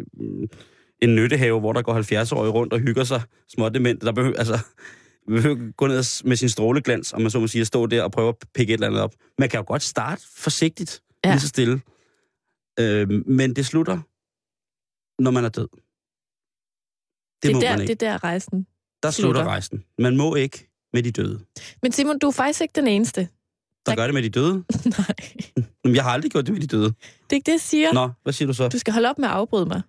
[1.01, 4.01] en nyttehave, hvor der går 70-årige rundt og hygger sig smådement.
[4.01, 4.59] Der behøver, altså,
[5.27, 8.11] behøver gå ned med sin stråleglans, om man så må sige, at stå der og
[8.11, 9.13] prøve at pikke et eller andet op.
[9.39, 11.31] Man kan jo godt starte forsigtigt, Ja.
[11.31, 11.81] lige så stille.
[12.79, 13.99] Øh, men det slutter,
[15.21, 15.67] når man er død.
[17.43, 18.67] Det, Det, er der, det er der rejsen.
[19.03, 19.43] Der slutter slutter.
[19.51, 19.83] rejsen.
[19.99, 21.45] Man må ikke med de døde.
[21.81, 23.21] Men Simon, du er faktisk ikke den eneste.
[23.21, 23.97] Der Tak.
[23.97, 24.53] gør det med de døde.
[24.97, 25.15] Nej,
[25.83, 26.85] Men jeg har aldrig gjort det med de døde.
[26.89, 26.95] det
[27.31, 27.93] er ikke det, jeg siger.
[27.93, 28.67] Nå, hvad siger du så?
[28.69, 29.81] Du skal holde op med at afbryde mig.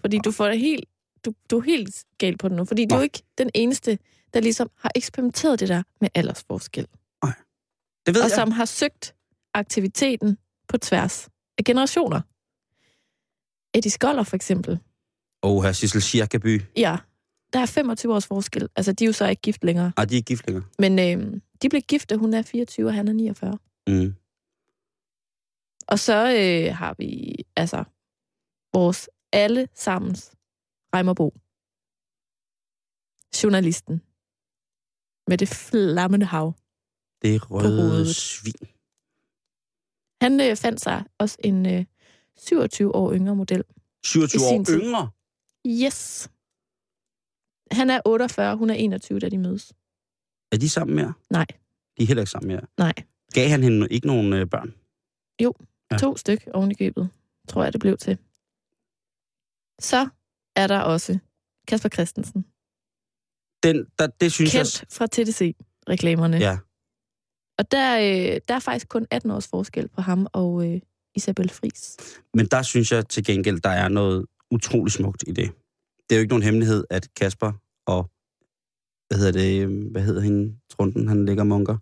[0.00, 0.84] Fordi du får det helt,
[1.24, 2.64] du, du er helt galt på det nu.
[2.64, 2.98] Fordi du Nå.
[2.98, 3.98] er ikke den eneste,
[4.34, 6.86] der ligesom har eksperimenteret det der med aldersforskel.
[8.06, 8.34] Det ved Og jeg.
[8.36, 9.14] som har søgt
[9.54, 10.38] aktiviteten
[10.68, 12.20] på tværs af generationer.
[13.74, 14.78] Eddie Skoller for eksempel.
[15.42, 16.62] Åh, her Sissel Schirkeby.
[16.76, 16.96] Ja,
[17.52, 18.68] der er 25 års forskel.
[18.76, 19.92] Altså, de er jo så ikke gift længere.
[19.96, 20.64] Ej, de er ikke gift længere.
[20.78, 23.58] Men øh, de blev gift, da hun er 24, og han er 49.
[23.86, 24.14] Mm.
[25.88, 27.84] Og så øh, har vi altså
[28.72, 30.32] vores alle sammens
[30.94, 31.34] Reimerbo.
[33.42, 34.02] Journalisten.
[35.28, 36.54] Med det flammende hav.
[37.22, 38.68] Det røde svin.
[40.22, 41.84] Han øh, fandt sig også en øh,
[42.36, 43.64] 27 år yngre model.
[44.04, 44.80] 27 I sin år tid.
[44.80, 45.10] yngre.
[45.66, 46.30] Yes.
[47.72, 49.72] Han er 48, hun er 21, da de mødes.
[50.52, 51.12] Er de sammen mere?
[51.30, 51.46] Nej.
[51.98, 52.60] De er heller ikke sammen mere.
[52.78, 52.92] Nej.
[53.34, 54.74] Gav han hende ikke nogen øh, børn?
[55.40, 55.48] Ja.
[55.92, 55.96] Ja.
[55.96, 57.10] To styk oven i købet,
[57.48, 58.18] tror jeg, det blev til.
[59.80, 60.08] Så
[60.56, 61.18] er der også
[61.68, 62.46] Kasper Christensen.
[63.62, 64.60] Den, der, det synes jeg...
[64.60, 66.36] Kendt fra TDC-reklamerne.
[66.36, 66.58] Ja.
[67.58, 70.80] Og der, øh, der er faktisk kun 18 års forskel på ham og øh,
[71.14, 71.96] Isabel Fris.
[72.34, 75.52] Men der synes jeg til gengæld, der er noget utrolig smukt i det.
[76.12, 77.52] Det er jo ikke nogen hemmelighed, at Kasper
[77.86, 78.10] og...
[79.08, 79.62] Hvad hedder det?
[79.62, 80.54] øh, Hvad hedder hende?
[80.70, 81.76] Trunden, han ligger munker.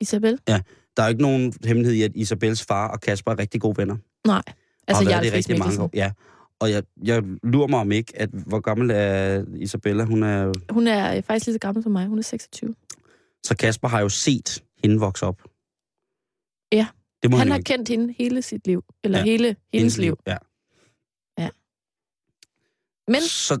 [0.00, 0.38] Isabel?
[0.46, 3.76] Der er jo ikke nogen hemmelighed i, at Isabels far og Kasper er rigtig gode
[3.76, 3.96] venner.
[4.26, 4.42] Nej.
[4.88, 5.90] Altså, jeg været det rigtig mange år.
[5.94, 6.12] Ja.
[6.60, 10.04] Og jeg, jeg lurer mig om ikke, at hvor gammel er Isabella?
[10.04, 12.06] Hun er, Hun er øh, faktisk lige så gammel som mig.
[12.06, 12.74] Hun er 26.
[13.44, 15.42] så Kasper har jo set hende vokse op.
[16.72, 16.86] Ja.
[17.22, 18.84] Det må Han han, har jo kendt hende hele sit liv.
[19.04, 19.24] Eller Ja.
[19.24, 19.30] ja.
[19.30, 20.16] hele hendes hendes liv.
[20.26, 20.36] Ja.
[23.08, 23.60] Men, Så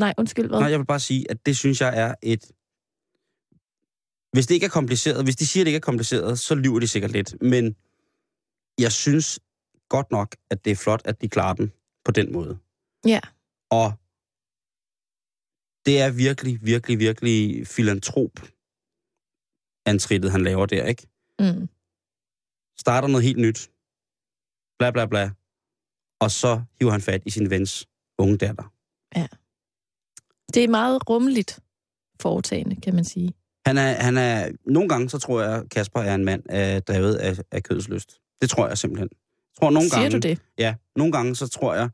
[0.00, 0.60] nej, undskyld, hvad?
[0.60, 2.52] nej, jeg vil bare sige, at det synes jeg er et...
[4.32, 6.80] Hvis det ikke er kompliceret, hvis de siger, at det ikke er kompliceret, så lyver
[6.80, 7.42] de sikkert lidt.
[7.42, 7.76] Men
[8.78, 9.40] jeg synes
[9.88, 11.72] godt nok, at det er flot, at de klarer den
[12.04, 12.58] på den måde.
[13.06, 13.20] Ja.
[13.70, 13.92] Og
[15.86, 18.30] det er virkelig, virkelig, virkelig filantrop
[19.86, 21.06] antrittet, han laver der, ikke?
[21.38, 21.68] Mm.
[22.78, 23.70] Starter noget helt nyt.
[24.78, 25.30] bla bla bla.
[26.20, 28.73] Og så hiver han fat i sin vens unge datter.
[29.16, 29.26] Ja.
[30.54, 31.60] Det er meget rummeligt
[32.20, 33.32] foretagende, kan man sige.
[33.66, 37.14] Han er, han er, nogle gange så tror jeg, Kasper er en mand er drevet
[37.14, 38.20] af, af kødsløst.
[38.42, 39.08] Det tror jeg simpelthen.
[39.12, 40.38] Jeg tror, nogle Siger gange, du det?
[40.58, 41.88] Ja, nogle gange så tror jeg,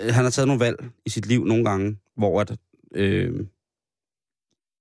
[0.00, 2.56] øh, han har taget nogle valg i sit liv nogle gange, hvor at,
[2.94, 3.46] øh,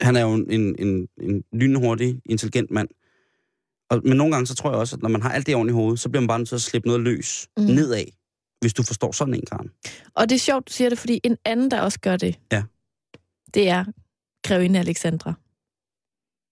[0.01, 2.89] han er jo en, en, en, lynhurtig, intelligent mand.
[3.89, 5.73] Og, men nogle gange så tror jeg også, at når man har alt det ordentligt
[5.73, 7.63] i hovedet, så bliver man bare nødt til at slippe noget løs mm.
[7.63, 8.05] nedad,
[8.61, 9.71] hvis du forstår sådan en, Karen.
[10.13, 12.63] Og det er sjovt, du siger det, fordi en anden, der også gør det, Ja.
[13.53, 13.85] det er
[14.47, 15.33] grevinde Alexandra.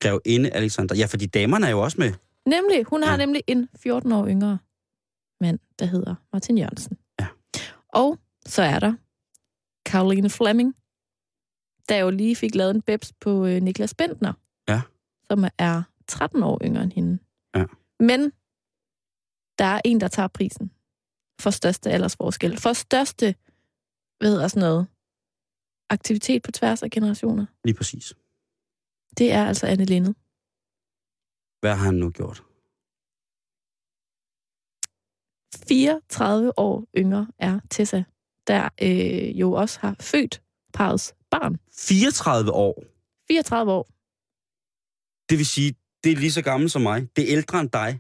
[0.02, 0.96] Grevinde Alexander.
[0.96, 2.14] Ja, fordi damerne er jo også med.
[2.46, 3.18] Nemlig, hun har Ja.
[3.18, 4.58] nemlig en 14 år yngre
[5.42, 6.98] mand, der hedder Martin Jørgensen.
[7.20, 7.28] Ja.
[7.90, 8.94] Og så er der
[9.90, 10.76] Caroline Fleming,
[11.90, 14.34] der jo lige fik lavet en babs på øh, Niklas Bentner,
[14.70, 14.82] Ja.
[15.32, 17.20] som er 13 år yngre end hende.
[17.56, 17.66] Ja.
[18.00, 18.32] Men
[19.60, 20.72] der er en, der tager prisen
[21.40, 22.58] for største aldersforskel.
[22.58, 23.36] For største,
[24.20, 24.88] hvad hedder sådan noget,
[25.90, 27.46] aktivitet på tværs af generationer.
[27.66, 28.14] Lige præcis.
[29.18, 30.14] Det er altså Anne Linde.
[31.60, 32.44] Hvad har han nu gjort?
[35.68, 38.04] 34 år yngre er Tessa,
[38.48, 40.42] der øh, jo også har født
[40.74, 41.60] parets barn.
[41.72, 42.84] 34 år.
[43.28, 43.90] 34 år.
[45.30, 47.16] Det vil sige, det er lige så gammel som mig.
[47.16, 48.00] Det er ældre end dig.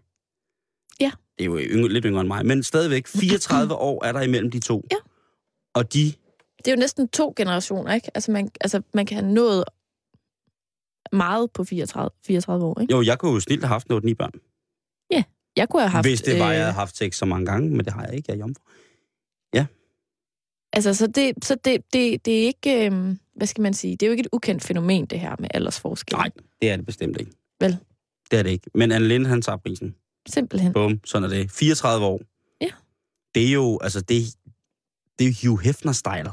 [1.39, 1.43] Ja.
[1.43, 4.51] Det er jo yngre, lidt yngre end mig, men stadigvæk 34 år er der imellem
[4.51, 4.85] de to.
[4.91, 4.95] Ja.
[5.73, 6.13] Og de,
[6.57, 8.11] Det er jo næsten to generationer, ikke?
[8.15, 9.63] Altså, man, altså, man kan have nået
[11.11, 12.93] meget på 34, 34 år, ikke?
[12.93, 14.31] jo, jeg kunne jo snilt have haft noget ni børn.
[15.55, 16.07] Jeg kunne have haft...
[16.07, 18.15] Hvis det var, øh, jeg havde haft sex så mange gange, men det har jeg
[18.15, 18.63] ikke, jeg er jomfru.
[20.73, 22.85] Altså, så det, så det, det, det er ikke...
[22.85, 23.91] Øh, hvad skal man sige?
[23.91, 26.15] Det er jo ikke et ukendt fænomen, det her med aldersforskel.
[26.15, 26.31] Nej,
[26.61, 27.31] det er det bestemt ikke.
[27.59, 27.77] Vel?
[28.31, 28.69] Det er det ikke.
[28.73, 29.95] Men Anne Linde, han tager prisen.
[30.27, 30.73] Simpelthen.
[30.73, 31.51] Bum, sådan er det.
[31.51, 32.21] 34 år.
[32.61, 32.69] Ja.
[33.35, 34.35] Det er jo, altså, det,
[35.19, 36.31] det er jo Hugh Hefner-style.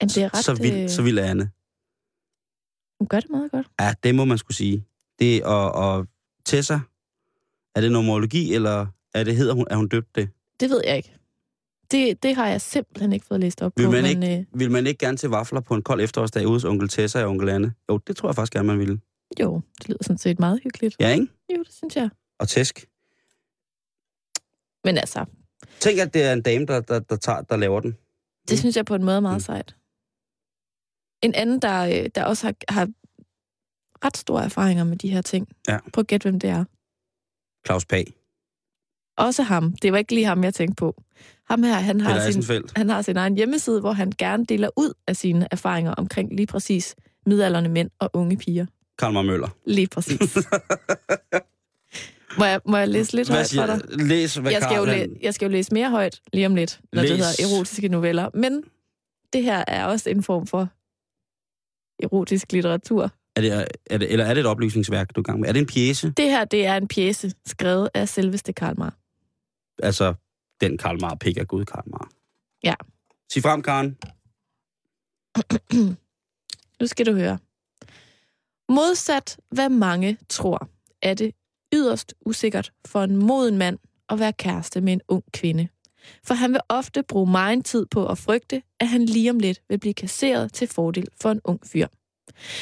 [0.00, 0.44] Jamen, det er ret...
[0.44, 1.50] så, vild, øh, så vild er Anne.
[3.00, 3.66] Hun gør det meget godt.
[3.80, 4.84] Ja, det må man skulle sige.
[5.18, 6.06] Det og, og
[6.44, 6.80] Tessa,
[7.74, 10.28] er det nomologi, eller er det hedder hun, er hun døbt det?
[10.60, 11.14] Det ved jeg ikke.
[11.90, 13.90] Det, det har jeg simpelthen ikke fået læst op Vil på.
[13.90, 16.64] man men, øh, Vil man ikke gerne til vafler på en kold efterårsdag ude hos
[16.64, 17.74] onkel Tessa og onkel Anne?
[17.90, 19.00] Jo, det tror jeg faktisk gerne, man ville.
[19.40, 20.96] jo, det lyder sådan set meget hyggeligt.
[21.00, 21.26] Ja, ikke?
[21.56, 22.10] Jo, det synes jeg.
[22.42, 22.86] Og tæsk.
[24.84, 25.24] Men altså,
[25.80, 27.96] Tænk, at det er en dame, der, der, der, tager, der laver den.
[28.48, 29.40] Det synes jeg på en måde er meget Mm.
[29.40, 29.76] sejt.
[31.22, 32.88] En anden, der, øh, der også har, har
[34.06, 35.48] ret store erfaringer med de her ting.
[35.68, 35.78] Ja.
[35.92, 36.64] Prøv at gætte, hvem det er.
[37.66, 38.04] Claus Pag.
[39.16, 39.72] Også ham.
[39.72, 41.02] Det var ikke lige ham, jeg tænkte på.
[41.50, 42.44] Ham her, han har, sin,
[42.76, 46.46] han har sin egen hjemmeside, hvor han gerne deler ud af sine erfaringer omkring lige
[46.46, 48.66] præcis midalderne mænd og unge piger.
[48.98, 49.48] Karl Møller.
[49.66, 50.36] Lige præcis.
[52.38, 53.80] må, jeg, må jeg læse lidt højt for dig?
[54.06, 56.80] læs, hvad jeg skal, jo læ- jeg skal jo læse mere højt lige om lidt,
[56.92, 57.18] når det Læs.
[57.38, 58.30] hedder erotiske noveller.
[58.34, 58.64] Men
[59.32, 60.68] det her er også en form for
[62.02, 63.10] erotisk litteratur.
[63.36, 65.48] er det, er det, eller er det et oplysningsværk, du er gang med?
[65.48, 66.10] Er det en pjæse?
[66.16, 68.94] Det her, det er en pjæse, skrevet af selveste Karl Marr.
[69.82, 70.14] Altså,
[70.60, 72.10] den Karl Mar pik er Gud Karl Mar.
[72.64, 72.74] Ja.
[73.32, 73.98] Sig frem, Karen.
[76.80, 77.38] Nu skal du høre.
[78.68, 80.68] Modsat hvad mange tror,
[81.02, 81.34] er det
[81.72, 85.68] yderst usikkert for en moden mand at være kæreste med en ung kvinde.
[86.24, 89.62] For han vil ofte bruge meget tid på at frygte, at han lige om lidt
[89.68, 91.86] vil blive kasseret til fordel for en ung fyr.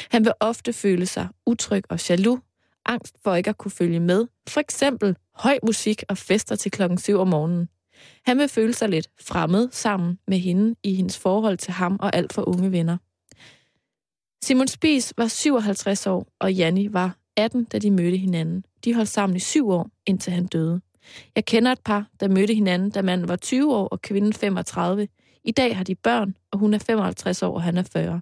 [0.09, 2.41] Han vil ofte føle sig utryg og jaloux,
[2.85, 6.97] angst for ikke at kunne følge med, for eksempel høj musik og fester til klokken
[6.97, 7.69] 7 om morgenen.
[8.25, 12.15] Han vil føle sig lidt fremmed sammen med hende i hendes forhold til ham og
[12.15, 12.97] alt for unge venner.
[14.43, 18.65] Simon Spies var 57 år, og Janni var 18, da de mødte hinanden.
[18.85, 20.81] De holdt sammen i syv år, indtil han døde.
[21.35, 25.07] Jeg kender et par, der mødte hinanden, da manden var 20 år og kvinden 35.
[25.43, 28.21] I dag har de børn, og hun er 55 år, og han er 40.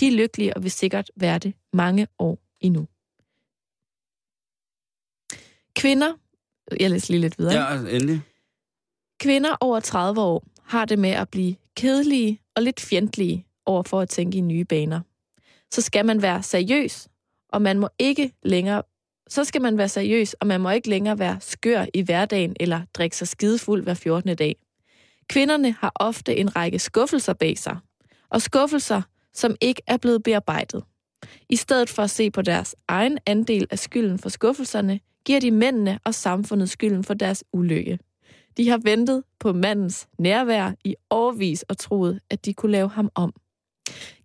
[0.00, 2.86] De er lykkelige og vil sikkert være det mange år endnu.
[5.76, 6.12] Kvinder,
[6.80, 7.72] jeg læser lige lidt videre.
[7.72, 8.20] Ja, endelig.
[9.20, 14.00] Kvinder over 30 år har det med at blive kedelige og lidt fjendtlige over for
[14.00, 15.00] at tænke i nye baner.
[15.70, 17.08] Så skal man være seriøs,
[17.54, 18.82] og man må ikke længere
[19.28, 22.80] så skal man være seriøs, og man må ikke længere være skør i hverdagen eller
[22.94, 24.36] drikke sig skidefuld hver 14.
[24.36, 24.56] dag.
[25.28, 27.76] Kvinderne har ofte en række skuffelser bag sig,
[28.30, 29.02] og skuffelser,
[29.32, 30.84] som ikke er blevet bearbejdet.
[31.48, 35.50] I stedet for at se på deres egen andel af skylden for skuffelserne, giver de
[35.50, 37.98] mændene og samfundet skylden for deres ulykke.
[38.56, 43.10] De har ventet på mandens nærvær i årvis og troet, at de kunne lave ham
[43.14, 43.32] om.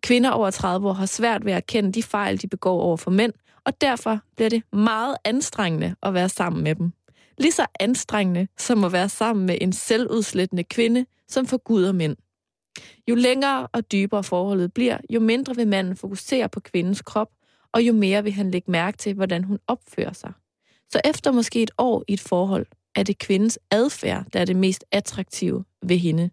[0.02, 3.12] Kvinder over 30 år har svært ved at kende de fejl, de begår over for
[3.12, 3.34] mænd,
[3.66, 6.92] og derfor bliver det meget anstrengende at være sammen med dem.
[7.38, 12.16] Lige så anstrengende som at være sammen med en selvudslættende kvinde, som forguder mænd.
[13.08, 17.30] Jo længere og dybere forholdet bliver, jo mindre vil manden fokusere på kvindens krop,
[17.74, 20.32] og jo mere vil han lægge mærke til, hvordan hun opfører sig.
[20.92, 24.56] Så efter måske et år i et forhold, er det kvindens adfærd, der er det
[24.56, 26.30] mest attraktive ved hende.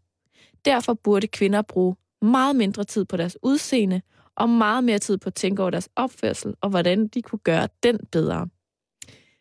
[0.64, 4.02] Derfor burde kvinder bruge meget mindre tid på deres udseende,
[4.36, 7.68] og meget mere tid på at tænke over deres opførsel, og hvordan de kunne gøre
[7.82, 8.48] den bedre.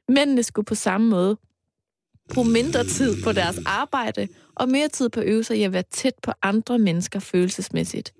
[0.09, 1.37] Mændene skulle på samme måde
[2.33, 5.73] bruge mindre tid på deres arbejde, og mere tid på at øve sig i at
[5.73, 8.13] være tæt på andre mennesker følelsesmæssigt.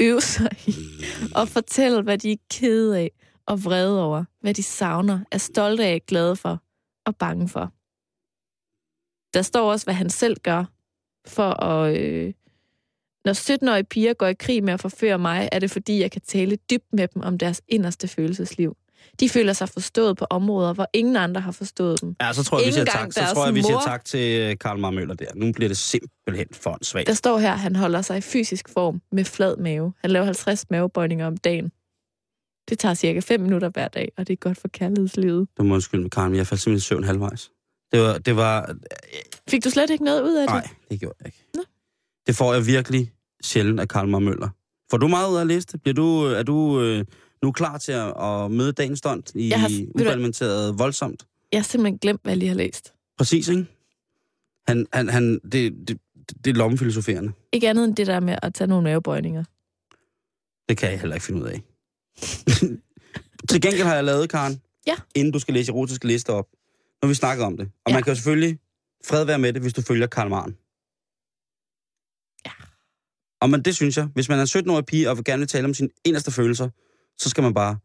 [0.00, 0.74] Øve sig i
[1.36, 3.10] at fortælle, hvad de er kede af
[3.46, 6.62] og vrede over, hvad de savner, er stolte af, glade for
[7.06, 7.72] og bange for.
[9.34, 10.64] Der står også, hvad han selv gør
[11.26, 11.96] for at...
[11.96, 12.34] Øh,
[13.26, 16.20] når 17-årige piger går i krig med at forføre mig, er det fordi, jeg kan
[16.20, 18.76] tale dybt med dem om deres inderste følelsesliv.
[19.20, 22.16] De føler sig forstået på områder, hvor ingen andre har forstået dem.
[22.20, 23.12] Ja, så tror jeg, vi siger tak.
[23.12, 25.26] Så tror jeg, vi siger tak til øh, Karl Marmøller der.
[25.34, 27.06] Nu bliver det simpelthen for en svag.
[27.06, 29.92] Der står her, at han holder sig i fysisk form med flad mave.
[30.00, 31.72] Han laver 50 mavebøjninger om dagen.
[32.68, 35.48] Det tager cirka 5 minutter hver dag, og det er godt for kærlighedslivet.
[35.58, 37.50] Du må undskylde Karl, men jeg faldt simpelthen søvn halvvejs.
[37.92, 38.76] Det var, det var...
[39.48, 40.54] Fik du slet ikke noget ud af det?
[40.54, 41.44] Nej, det gjorde jeg ikke.
[41.54, 41.62] Nå.
[42.26, 43.12] Det får jeg virkelig
[43.42, 44.48] sjældent af Karl Møller.
[44.90, 45.82] Får du meget ud af at læse det?
[45.82, 47.04] Bliver du, er du øh,
[47.42, 49.52] nu klar til at, at møde dagens stund i
[49.94, 51.26] uparlamenteret voldsomt?
[51.52, 52.92] Jeg har simpelthen glemt, hvad jeg lige har læst.
[53.18, 53.66] Præcis, ikke?
[54.68, 55.98] Han, han, han, det, det,
[56.44, 57.32] det er lommefilosoferende.
[57.52, 59.44] Ikke andet end det der med at tage nogle mavebøjninger.
[60.68, 61.62] Det kan jeg heller ikke finde ud af.
[63.48, 64.94] Til gengæld har jeg lavet, Karen, ja.
[65.14, 66.46] inden du skal læse erotiske lister op,
[67.02, 67.68] når vi snakker om det.
[67.84, 67.94] Og ja.
[67.94, 68.58] man kan jo selvfølgelig
[69.06, 70.56] fred være med det, hvis du følger Karl Maren.
[73.40, 74.06] Og men det synes jeg.
[74.14, 76.68] Hvis man er en 17-årig pige og vil gerne vil tale om sine eneste følelser,
[77.18, 77.78] så skal man bare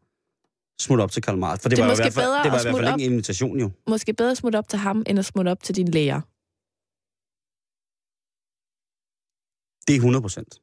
[0.80, 1.58] smutte op til Karl Maren.
[1.58, 3.60] For det, det var, i hvert fald, det var i hvert fald ikke en invitation,
[3.60, 3.70] jo.
[3.88, 6.20] Måske bedre at smutte op til ham, end at smutte op til din læger.
[9.86, 10.60] Det er 100 procent.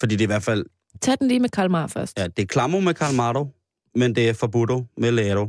[0.00, 0.66] Fordi det er i hvert fald...
[1.00, 2.18] Tag den lige med Karl Mar først.
[2.18, 3.48] Ja, det er klamo med Karl Mardo,
[3.94, 5.48] men det er forbudt med Lero.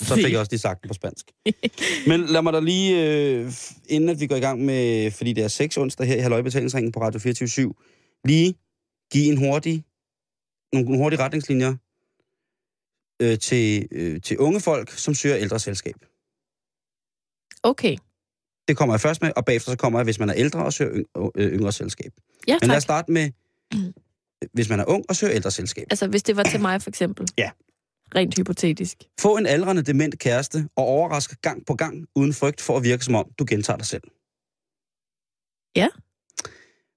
[0.00, 1.32] Så fik jeg også lige sagt det på spansk.
[2.06, 3.52] Men lad mig da lige, øh,
[3.88, 6.42] inden at vi går i gang med, fordi det er 6 onsdag her i Halløj
[6.42, 7.74] på Radio 24
[8.24, 8.54] lige
[9.12, 9.84] give en hurtig,
[10.72, 11.74] nogle hurtige retningslinjer
[13.22, 15.94] øh, til, øh, til unge folk, som søger ældre selskab.
[17.62, 17.96] Okay.
[18.68, 20.72] Det kommer jeg først med, og bagefter så kommer jeg, hvis man er ældre og
[20.72, 22.12] søger øh, yngre selskab.
[22.48, 22.62] Ja, tak.
[22.62, 23.30] Men lad os starte med,
[24.52, 25.86] hvis man er ung og søger ældre selskab.
[25.90, 27.28] Altså, hvis det var til mig, for eksempel.
[27.38, 27.50] Ja.
[28.14, 28.96] Rent hypotetisk.
[29.20, 33.04] Få en aldrende dement kæreste og overraske gang på gang, uden frygt for at virke
[33.04, 34.02] som om, du gentager dig selv.
[35.76, 35.88] Ja.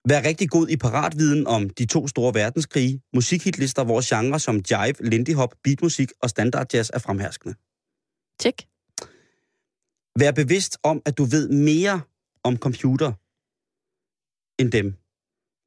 [0.09, 5.09] Vær rigtig god i paratviden om de to store verdenskrige, musikhitlister, hvor genre som jive,
[5.09, 7.55] lindy hop, beatmusik og standard jazz er fremherskende.
[8.39, 8.68] Tjek.
[10.20, 12.01] Vær bevidst om, at du ved mere
[12.43, 13.11] om computer
[14.61, 15.05] end dem.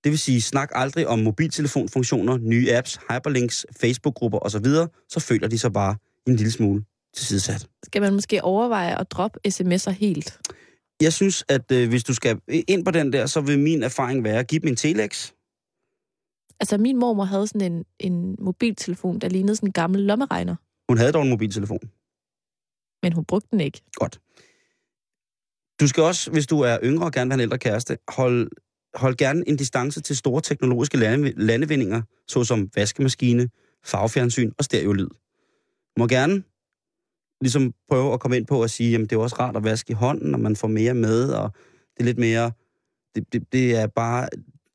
[0.04, 4.66] Det vil sige, snak aldrig om mobiltelefonfunktioner, nye apps, hyperlinks, Facebook-grupper osv.,
[5.08, 5.96] så føler de sig bare
[6.26, 6.84] en lille smule
[7.14, 7.68] tilsidesat.
[7.84, 10.40] Skal man måske overveje at droppe sms'er helt?
[11.00, 14.24] Jeg synes, at øh, hvis du skal ind på den der, så vil min erfaring
[14.24, 15.32] være, give dem en telex.
[16.60, 20.56] Altså, min mormor havde sådan en, en mobiltelefon, der lignede sådan en gammel lommeregner.
[20.88, 21.80] Hun havde dog en mobiltelefon.
[23.02, 23.82] Men hun brugte den ikke.
[23.94, 24.20] Godt.
[25.80, 28.50] Du skal også, hvis du er yngre og gerne vil have en ældre kæreste, hold,
[28.94, 33.48] hold gerne en distance til store teknologiske lande, landevindinger, såsom vaskemaskine,
[33.84, 35.08] farvefjernsyn og stereolyd.
[35.98, 36.42] Må gerne
[37.40, 39.90] ligesom prøve at komme ind på at sige, at det er også rart at vaske
[39.90, 41.50] i hånden, og man får mere med, og
[41.94, 42.52] det er lidt mere...
[43.14, 44.28] Det, det, det er bare...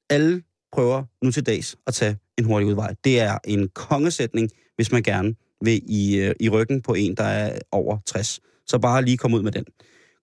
[0.09, 2.95] Alle prøver nu til dags at tage en hurtig udvej.
[3.03, 7.23] Det er en kongesætning, hvis man gerne vil i, øh, i ryggen på en, der
[7.23, 8.39] er over 60.
[8.67, 9.65] Så bare lige komme ud med den.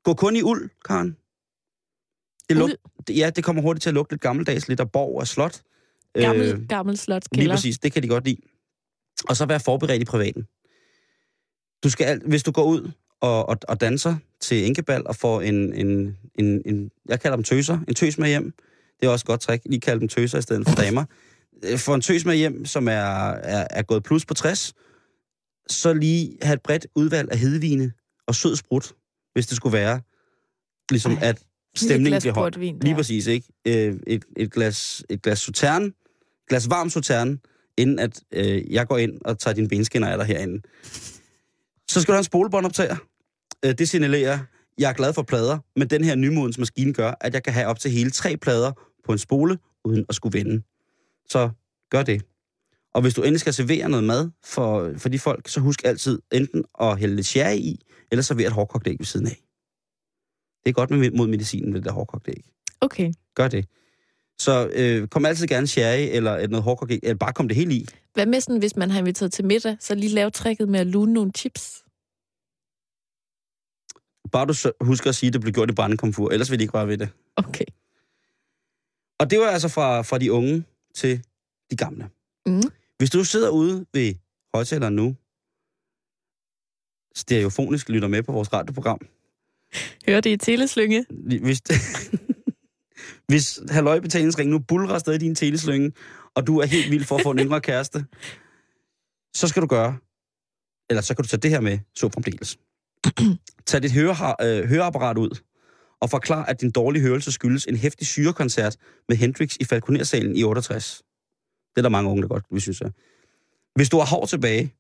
[0.05, 1.17] Gå kun i uld, Karen.
[2.51, 2.71] Det luk,
[3.11, 5.63] ja, det kommer hurtigt til at lugte lidt gammeldags, lidt af borg og slot.
[6.15, 8.37] Gammel, øh, gammel slot Lige præcis, det kan de godt lide.
[9.29, 10.47] Og så være forberedt i privaten.
[11.85, 12.91] Du skal, hvis du går ud
[13.21, 17.45] og, og, og danser til enkebal og får en, en, en, en, jeg kalder dem
[17.45, 18.55] tøser, en tøs med hjem.
[19.01, 21.05] Det er også et godt trick, lige kalde dem tøser i stedet for damer.
[21.65, 24.75] Øh, få en tøs med hjem, som er, er, er gået plus på 60,
[25.69, 27.93] så lige have et bredt udvalg af hedvine
[28.27, 28.93] og sød sprut,
[29.33, 30.01] hvis det skulle være,
[30.91, 31.43] ligesom Ej, at
[31.77, 32.51] stemningen bliver høj.
[32.83, 33.47] Lige præcis, ikke?
[33.65, 35.93] Øh, et, et, glas, et glas sauterne,
[36.49, 37.39] glas varm sauterne,
[37.77, 40.63] inden at øh, jeg går ind og tager dine benskinner af dig herinde.
[41.89, 42.97] Så skal du have en spolebåndoptager.
[43.65, 44.39] Øh, det signalerer,
[44.79, 47.67] jeg er glad for plader, men den her nymodens maskine gør, at jeg kan have
[47.67, 48.73] op til hele tre plader
[49.05, 50.63] på en spole, uden at skulle vende.
[51.29, 51.51] Så
[51.91, 52.23] gør det.
[52.95, 56.23] Og hvis du endelig skal servere noget mad for, for de folk, så husk altid
[56.33, 59.41] enten at hælde lidt sherry i, eller servere et hårdkogt æg ved siden af.
[60.65, 62.45] Det er godt med, mod medicinen, det der hårdkogte æg.
[62.81, 63.13] Okay.
[63.35, 63.69] Gør det.
[64.39, 67.73] Så øh, kom altid gerne sherry eller noget hårdkogt æg, eller bare kom det helt
[67.73, 67.87] i.
[68.15, 70.87] Hvad med sådan, hvis man har inviteret til middag, så lige lave tricket med at
[70.87, 71.85] lune nogle chips?
[74.33, 76.73] Bare du husker at sige, at det blev gjort i brændekomfur, ellers vil de ikke
[76.73, 77.09] bare ved det.
[77.37, 77.65] Okay.
[79.19, 81.25] Og det var altså fra, fra de unge til
[81.71, 82.11] de gamle.
[82.47, 82.63] Mm.
[82.99, 84.15] Hvis du sidder ude ved
[84.55, 85.17] højtaleren nu,
[87.15, 89.01] stereofonisk lytter med på vores radioprogram.
[90.09, 91.05] Hør det i teleslynge.
[91.43, 91.63] Hvis,
[93.31, 95.93] hvis halløj betalingsring nu bulrer afsted i din teleslynge,
[96.35, 98.05] og du er helt vild for at få en yngre kæreste,
[99.35, 99.99] så skal du gøre,
[100.91, 102.59] eller så kan du tage det her med, så fremdeles.
[103.67, 105.41] Tag dit høre, øh, høreapparat ud,
[106.01, 108.77] og forklar, at din dårlige hørelse skyldes en hæftig syrekoncert
[109.09, 111.03] med Hendrix i Falconer-salen i 68.
[111.75, 112.91] Det er der mange unge, der godt vil synes jeg.
[113.75, 114.75] Hvis du har hår tilbage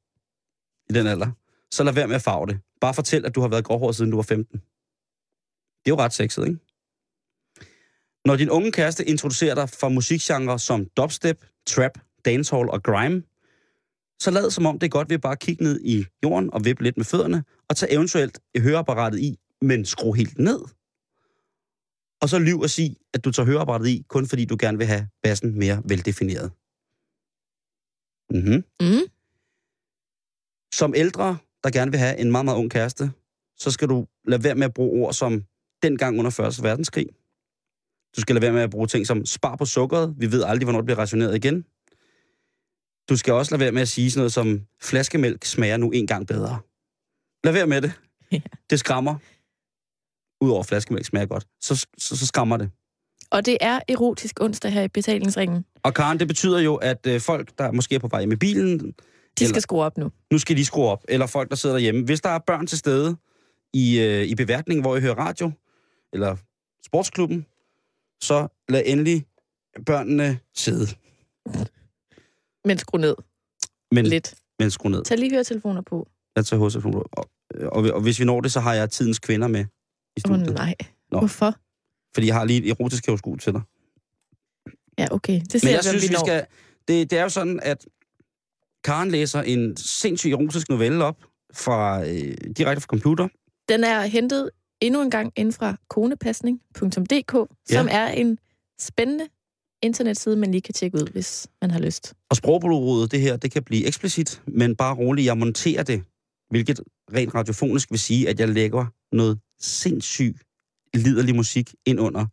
[0.91, 1.30] i den alder,
[1.70, 2.61] så lad være med at farve det.
[2.80, 4.61] Bare fortæl, at du har været gråhåret siden du var 15.
[5.85, 6.59] Det er jo ret sexet, ikke?
[8.24, 13.22] Når din unge kæreste introducerer dig for musikgenre som dubstep, trap, dancehall og grime,
[14.20, 16.64] så lad som om det er godt ved bare at kigge ned i jorden og
[16.64, 20.61] vippe lidt med fødderne, og tage eventuelt høreapparatet i, men skru helt ned.
[22.22, 24.87] Og så lyv og sig, at du tager høreapparatet i, kun fordi du gerne vil
[24.87, 26.53] have bassen mere veldefineret.
[28.31, 28.64] Mm-hmm.
[28.81, 29.07] Mm.
[30.72, 33.11] Som ældre, der gerne vil have en meget, meget ung kæreste,
[33.57, 35.45] så skal du lade være med at bruge ord som
[35.83, 36.62] dengang under 1.
[36.62, 37.07] verdenskrig.
[38.16, 40.14] Du skal lade være med at bruge ting som spar på sukkeret.
[40.18, 41.64] Vi ved aldrig, hvornår det bliver rationeret igen.
[43.09, 46.07] Du skal også lade være med at sige sådan noget som, flaskemælk smager nu en
[46.07, 46.59] gang bedre.
[47.45, 47.93] Lad være med det.
[48.33, 48.41] Ja.
[48.70, 49.16] Det skræmmer.
[50.45, 51.47] Udover flaskemælk smager godt.
[51.61, 52.70] Så, så, så skræmmer det.
[53.31, 55.64] Og det er erotisk onsdag her i betalingsringen.
[55.83, 58.78] Og Karen, det betyder jo, at øh, folk, der måske er på vej med bilen,
[58.78, 58.93] De
[59.37, 60.11] skal Eller- skrue op nu.
[60.33, 61.05] nu skal de skrue op.
[61.09, 62.05] Eller folk, der sidder derhjemme.
[62.05, 63.16] Hvis der er børn til stede
[63.74, 65.51] i, øh, i beværtningen, hvor I hører radio,
[66.13, 66.37] eller
[66.87, 67.47] sportsklubben,
[68.23, 69.27] så lad endelig
[69.87, 70.87] børnene sidde.
[72.65, 73.17] Men skru ned
[73.93, 74.35] Men, lidt.
[74.59, 75.05] men skru ned.
[75.05, 76.09] Tag lige høretelefoner på.
[76.37, 77.07] Jeg tager hos og,
[77.73, 79.65] og, og hvis vi når det, så har jeg tidens kvinder med
[80.17, 80.75] i oh, nej.
[81.11, 81.19] Nå.
[81.19, 81.55] Hvorfor?
[82.15, 83.63] Fordi jeg har lige et erotisk horoskop til dig.
[84.99, 85.41] Ja, okay.
[85.53, 86.47] Det ser Men jeg, jeg synes, vi vi skal...
[86.89, 87.87] Det, det er jo sådan, at
[88.85, 91.17] Karen læser en sindssygt erotisk novelle op
[91.55, 93.29] fra, øh, direkte fra computer.
[93.69, 94.51] Den er hentet
[94.81, 97.33] endnu en gang inden fra konepasning.dk,
[97.70, 98.39] som er en
[98.81, 99.28] spændende
[99.83, 102.14] internetside, man lige kan tjekke ud, hvis man har lyst.
[102.31, 106.03] Og sprogbruget, det her, det kan blive eksplicit, men bare roligt, jeg monterer det,
[106.51, 106.81] hvilket
[107.14, 110.43] rent radiofonisk vil sige, at jeg lægger noget sindssygt
[110.95, 112.26] liderlig musik ind under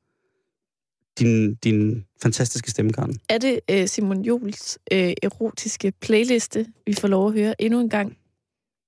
[1.19, 3.19] din, din fantastiske stemme, Karen.
[3.29, 7.89] Er det øh, Simon Jules øh, erotiske playliste, vi får lov at høre endnu en
[7.89, 8.17] gang?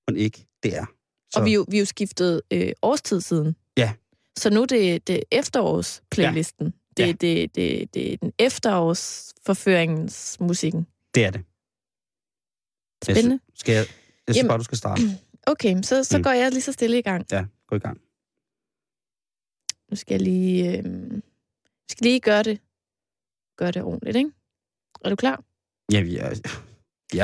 [0.07, 0.85] Men ikke, det er.
[1.33, 1.39] Så.
[1.39, 3.55] Og vi er jo, vi er jo skiftet øh, årstid siden.
[3.77, 3.93] Ja.
[4.37, 6.65] Så nu er det, det efterårs-playlisten.
[6.65, 6.71] Ja.
[6.97, 7.11] Det, Ja.
[7.11, 10.87] det, det, det er den efterårs-forføringens musikken.
[11.15, 11.43] Det er det.
[13.07, 13.39] Jeg Spændende.
[13.55, 13.87] sy- Skal jeg, jeg
[14.35, 15.01] synes Jamen- bare, du skal starte.
[15.47, 16.23] Okay, så, så Mm.
[16.23, 17.25] går jeg lige så stille i gang.
[17.31, 17.97] Ja, gå i gang.
[19.91, 20.83] Nu skal jeg lige, øh,
[21.89, 22.59] skal lige gøre det,
[23.57, 24.31] gøre det ordentligt, ikke?
[25.05, 25.43] Er du klar?
[25.91, 26.33] Ja, vi er...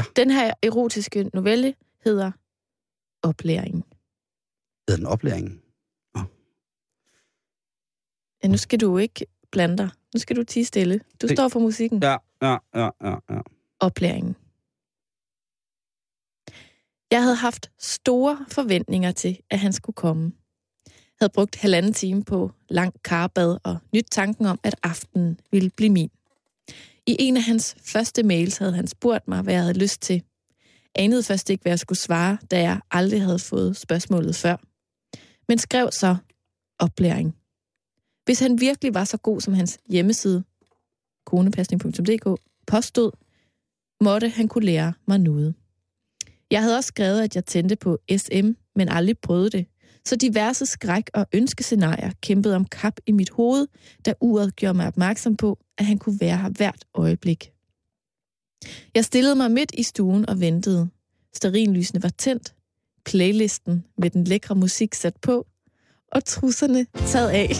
[0.15, 1.75] Den her erotiske novelle
[2.05, 2.31] hedder
[3.23, 3.85] Oplæring.
[4.87, 5.61] Hedder den oplæringen?
[8.43, 9.89] Ja, nu skal du ikke blande dig.
[10.13, 10.99] Nu skal du tige stille.
[11.21, 12.03] Du Det- står for musikken.
[12.03, 13.41] Ja, ja, ja, ja, ja.
[13.79, 14.35] oplæringen.
[17.11, 20.31] Jeg havde haft store forventninger til, at han skulle komme.
[21.21, 25.89] Havde brugt halvanden time på lang karbad og nyt tanken om, at aftenen ville blive
[25.89, 26.09] min.
[27.07, 30.23] I en af hans første mails havde han spurgt mig, hvad jeg havde lyst til.
[30.95, 34.57] Anede først ikke, hvad jeg skulle svare, da jeg aldrig havde fået spørgsmålet før.
[35.47, 36.15] Men skrev så
[36.79, 37.35] oplæring.
[38.25, 40.43] Hvis han virkelig var så god som hans hjemmeside,
[41.25, 43.11] konepasning.dk, påstod,
[44.01, 45.55] måtte han kunne lære mig noget.
[46.51, 49.65] Jeg havde også skrevet, at jeg tændte på SM, men aldrig prøvede det.
[50.05, 53.67] Så diverse skræk- og ønskescenarier kæmpede om kap i mit hoved,
[54.05, 57.51] da uret gjorde mig opmærksom på, at han kunne være her hvert øjeblik.
[58.95, 60.89] Jeg stillede mig midt i stuen og ventede.
[61.33, 62.54] Sterinlysene var tændt,
[63.05, 65.45] playlisten med den lækre musik sat på,
[66.11, 67.47] og trusserne taget af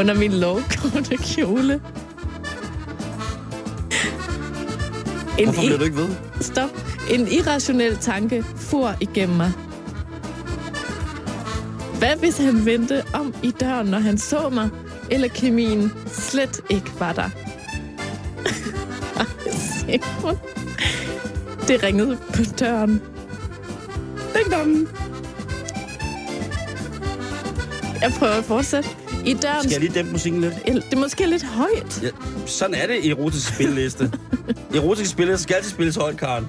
[0.00, 1.80] under min lovkorte kjole.
[5.38, 6.08] En Hvorfor bliver du ikke ved?
[6.40, 6.70] Stop.
[7.10, 9.52] En irrationel tanke for igennem mig.
[11.98, 14.68] Hvad hvis han vendte om i døren, når han så mig,
[15.10, 17.30] eller kemien slet ikke var der?
[19.78, 20.61] Simon.
[21.68, 23.02] Det ringede på døren.
[24.34, 24.88] Ding dong.
[28.00, 28.88] Jeg prøver at fortsætte.
[29.26, 29.62] I døren...
[29.62, 30.54] Skal jeg lige dæmpe musikken lidt?
[30.66, 32.02] Det er måske lidt højt.
[32.02, 32.08] Ja,
[32.46, 34.12] sådan er det i erotisk spilleliste.
[34.74, 36.48] erotisk spilleliste skal altid spilles højt, Karen.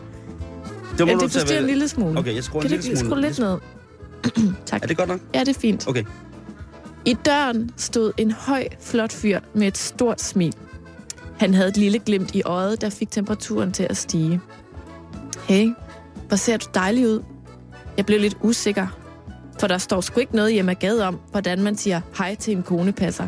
[0.98, 2.20] Det må ja, det forstyrrer en lille smule.
[2.20, 3.16] Okay, jeg skruer kan en lille smule.
[3.16, 4.54] Kan du lidt ned?
[4.66, 4.84] tak.
[4.84, 5.20] Er det godt nok?
[5.34, 5.88] Ja, det er fint.
[5.88, 6.04] Okay.
[7.06, 10.54] I døren stod en høj, flot fyr med et stort smil.
[11.40, 14.42] Han havde et lille glimt i øjet, der fik temperaturen til at stige.
[15.48, 15.72] Hey,
[16.28, 17.24] hvor ser du dejlig ud?
[17.98, 18.88] Jeg blev lidt usikker,
[19.60, 22.56] for der står sgu ikke noget hjemme af gade om, hvordan man siger hej til
[22.56, 23.28] en konepasser.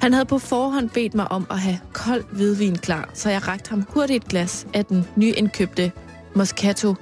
[0.00, 3.70] Han havde på forhånd bedt mig om at have kold hvidvin klar, så jeg rakte
[3.70, 5.92] ham hurtigt et glas af den nyindkøbte
[6.34, 6.94] Moscato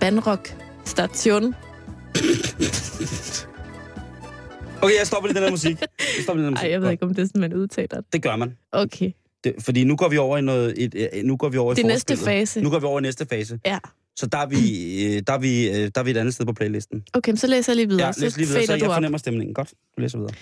[0.00, 1.54] Banrock Station.
[4.82, 5.80] Okay, jeg stopper lige den her musik.
[5.80, 5.88] Jeg
[6.22, 6.64] stopper lige den her musik.
[6.64, 8.12] Ej, jeg ved ikke, om det er sådan, man udtaler det.
[8.12, 8.56] Det gør man.
[8.72, 9.12] Okay.
[9.46, 10.74] Det, fordi nu går vi over i noget...
[10.84, 12.60] Et, et, nu går vi over i Det næste fase.
[12.60, 13.58] Nu går vi over i næste fase.
[13.66, 13.78] Ja.
[14.16, 14.56] Så der er vi,
[15.06, 17.04] øh, der er vi, øh, der er vi et andet sted på playlisten.
[17.14, 18.06] Okay, men så læser jeg lige videre.
[18.06, 18.96] Ja, læs lige videre, så fader jeg du op.
[18.96, 19.54] fornemmer stemningen.
[19.54, 20.34] Godt, du læser videre.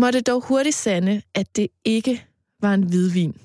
[0.00, 2.24] Måtte dog hurtigt sande, at det ikke
[2.60, 3.36] var en hvidvin.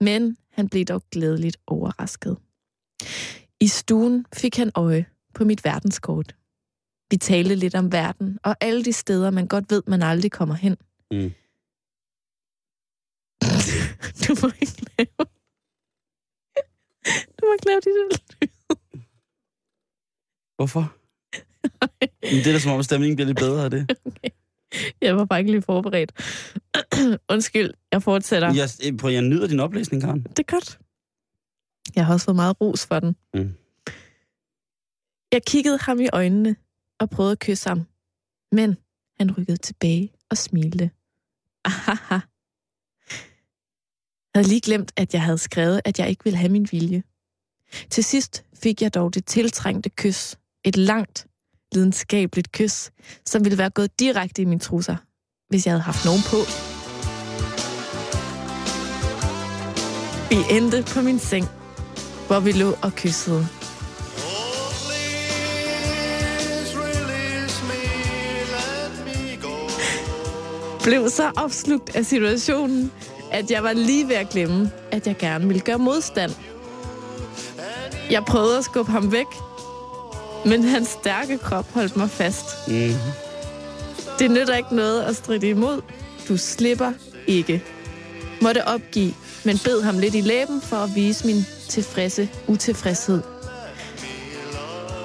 [0.00, 2.36] Men han blev dog glædeligt overrasket.
[3.60, 5.04] I stuen fik han øje
[5.34, 6.34] på mit verdenskort.
[7.10, 10.54] Vi talte lidt om verden, og alle de steder, man godt ved, man aldrig kommer
[10.54, 10.76] hen.
[11.10, 11.32] Mm.
[14.22, 15.26] Du må ikke lave...
[17.36, 18.18] Du må ikke lave de der
[20.56, 20.96] Hvorfor?
[22.22, 23.98] Men det er da som om, at stemningen bliver lidt bedre af det.
[25.00, 26.12] Jeg var bare ikke lige forberedt.
[27.32, 28.54] Undskyld, jeg fortsætter.
[28.54, 30.22] Jeg, øh, prøv, jeg nyder din oplæsning, Karen.
[30.22, 30.78] Det er godt.
[31.94, 33.16] Jeg har også fået meget ros for den.
[33.34, 33.54] Mm.
[35.32, 36.56] Jeg kiggede ham i øjnene
[37.00, 37.86] og prøvede at kysse ham.
[38.52, 38.76] Men
[39.18, 40.90] han rykkede tilbage og smilte.
[41.64, 42.18] Ahaha.
[44.34, 47.02] Jeg havde lige glemt, at jeg havde skrevet, at jeg ikke ville have min vilje.
[47.90, 50.36] Til sidst fik jeg dog det tiltrængte kys.
[50.64, 51.26] Et langt,
[51.72, 52.90] lidenskabeligt kys,
[53.26, 54.96] som ville være gået direkte i mine trusser,
[55.48, 56.36] hvis jeg havde haft nogen på.
[60.30, 61.46] Vi endte på min seng,
[62.26, 63.46] hvor vi lå og kyssede.
[70.84, 72.92] Blev så opslugt af situationen,
[73.34, 76.32] at jeg var lige ved at glemme, at jeg gerne ville gøre modstand.
[78.10, 79.26] Jeg prøvede at skubbe ham væk,
[80.46, 82.68] men hans stærke krop holdt mig fast.
[82.68, 82.94] Mm.
[84.18, 85.80] Det nytter ikke noget at stride imod.
[86.28, 86.92] Du slipper
[87.26, 87.62] ikke.
[88.42, 89.14] Måtte opgive,
[89.44, 93.20] men bed ham lidt i læben for at vise min tilfredse utilfredshed.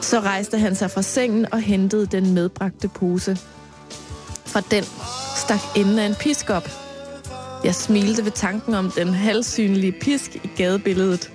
[0.02, 3.38] Så rejste han sig fra sengen og hentede den medbragte pose.
[4.46, 4.84] Fra den
[5.36, 6.89] stak enden af en pisk op.
[7.64, 11.32] Jeg smilte ved tanken om den halvsynlige pisk i gadebilledet.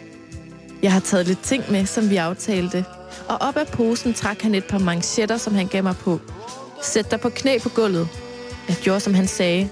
[0.83, 2.85] Jeg har taget lidt ting med, som vi aftalte,
[3.29, 6.21] og op af posen trak han et par manchetter, som han gav mig på.
[6.83, 8.09] Sæt dig på knæ på gulvet.
[8.69, 9.69] Jeg gjorde, som han sagde.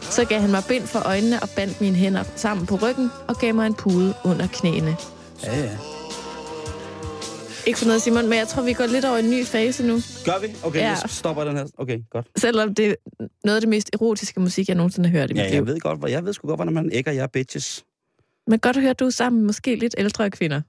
[0.00, 3.36] Så gav han mig bind for øjnene og bandt mine hænder sammen på ryggen og
[3.36, 4.96] gav mig en pude under knæene.
[5.44, 5.70] Ja, ja.
[7.70, 9.86] Ikke for noget, Simon, men jeg tror, vi går lidt over i en ny fase
[9.86, 9.94] nu.
[10.24, 10.46] Gør vi?
[10.64, 10.88] Okay, Ja.
[10.88, 11.66] jeg stopper den her.
[11.78, 12.28] Okay, godt.
[12.36, 12.94] Selvom det er
[13.44, 15.54] noget af det mest erotiske musik, jeg nogensinde har hørt i mit Ja, liv.
[15.54, 17.84] jeg ved godt, hvor jeg ved sgu godt, hvordan man ægger jer bitches.
[18.46, 20.60] Men godt at høre, at du er sammen med måske lidt ældre kvinder.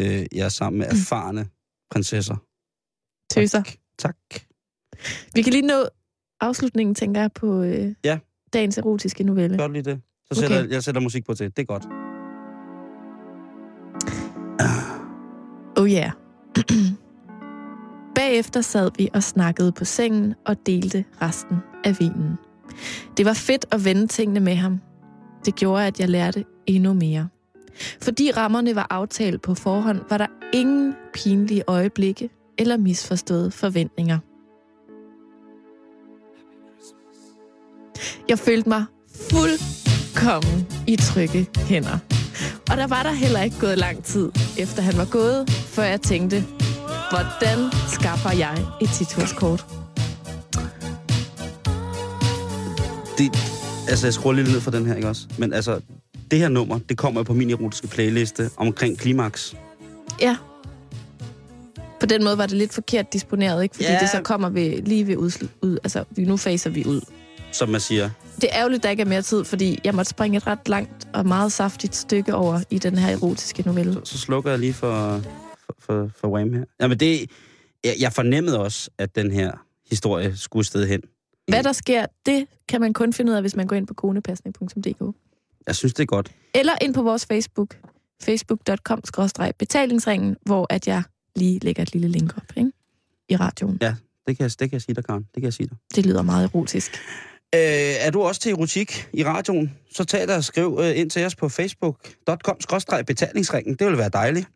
[0.00, 1.46] Øh, jeg er sammen med erfarne
[1.90, 2.36] prinsesser.
[3.30, 3.62] Tøser.
[3.62, 3.72] Tak.
[3.98, 4.16] tak.
[5.34, 5.88] Vi kan lige nå
[6.40, 8.18] afslutningen, tænker jeg, på øh, Ja.
[8.52, 9.58] dagens erotiske novelle.
[9.58, 10.00] Gør lige det?
[10.32, 11.46] Så sætter, jeg- jeg sætter musik på til.
[11.56, 12.01] Det er godt.
[15.82, 16.10] Oh yeah.
[18.14, 22.38] Bagefter sad vi og snakkede på sengen og delte resten af vinen.
[23.16, 24.80] Det var fedt at vende tingene med ham.
[25.44, 27.28] Det gjorde, at jeg lærte endnu mere.
[28.02, 34.18] Fordi rammerne var aftalt på forhånd, var der ingen pinlige øjeblikke eller misforståede forventninger.
[38.28, 38.84] Jeg følte mig
[39.30, 42.21] fuldkommen i trygge hænder.
[42.72, 46.00] Og der var der heller ikke gået lang tid, efter han var gået, før jeg
[46.00, 46.44] tænkte,
[47.10, 47.58] hvordan
[47.88, 49.64] skaffer jeg et titulskort?
[53.18, 53.30] Det,
[53.88, 55.26] altså, jeg skruer lidt ned for den her, ikke også?
[55.38, 55.80] Men altså,
[56.30, 59.54] det her nummer, det kommer på min erotiske playliste omkring klimaks.
[60.20, 60.36] Ja.
[62.00, 63.74] På den måde var det lidt forkert disponeret, ikke?
[63.74, 63.98] Fordi Ja.
[64.00, 65.78] det så kommer ved, lige ved udslut, ud.
[65.84, 67.00] Altså, vi- nu faser vi ud.
[67.52, 68.10] Som man siger.
[68.42, 71.08] Det er ærgerligt, der ikke er mere tid, fordi jeg måtte springe et ret langt
[71.14, 74.00] og meget saftigt stykke over i den her erotiske novelle.
[74.04, 75.20] Så slukker jeg lige for,
[75.66, 76.64] for, for, for Wham her.
[76.80, 77.30] Jamen det,
[77.84, 79.52] jeg, jeg fornemmede også, at den her
[79.90, 81.00] historie skulle sted hen.
[81.48, 83.94] Hvad der sker, det kan man kun finde ud af, hvis man går ind på
[83.94, 85.16] konepasning.dk.
[85.66, 86.32] Jeg synes, det er godt.
[86.54, 87.78] Eller ind på vores Facebook,
[88.22, 91.02] facebook.com-betalingsringen, hvor at jeg
[91.36, 92.72] lige lægger et lille link op ikke?
[93.28, 93.78] i radioen.
[93.82, 93.94] Ja,
[94.26, 95.22] Det kan, det kan jeg sige dig, Karen.
[95.22, 95.76] Det kan jeg sige dig.
[95.94, 96.92] Det lyder meget erotisk.
[97.54, 101.10] Øh, er du også til erotik i radioen, så tag dig og skriv øh, ind
[101.10, 103.74] til os på facebook.com-betalingsringen.
[103.74, 104.48] Det vil være dejligt.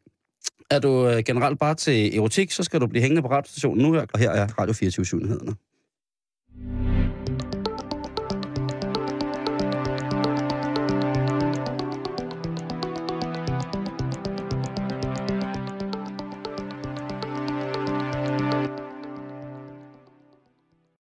[0.71, 3.99] Er du øh, generelt bare til erotik, så skal du blive hængende på radiostationen nu,
[3.99, 5.21] og her er Radio 24 7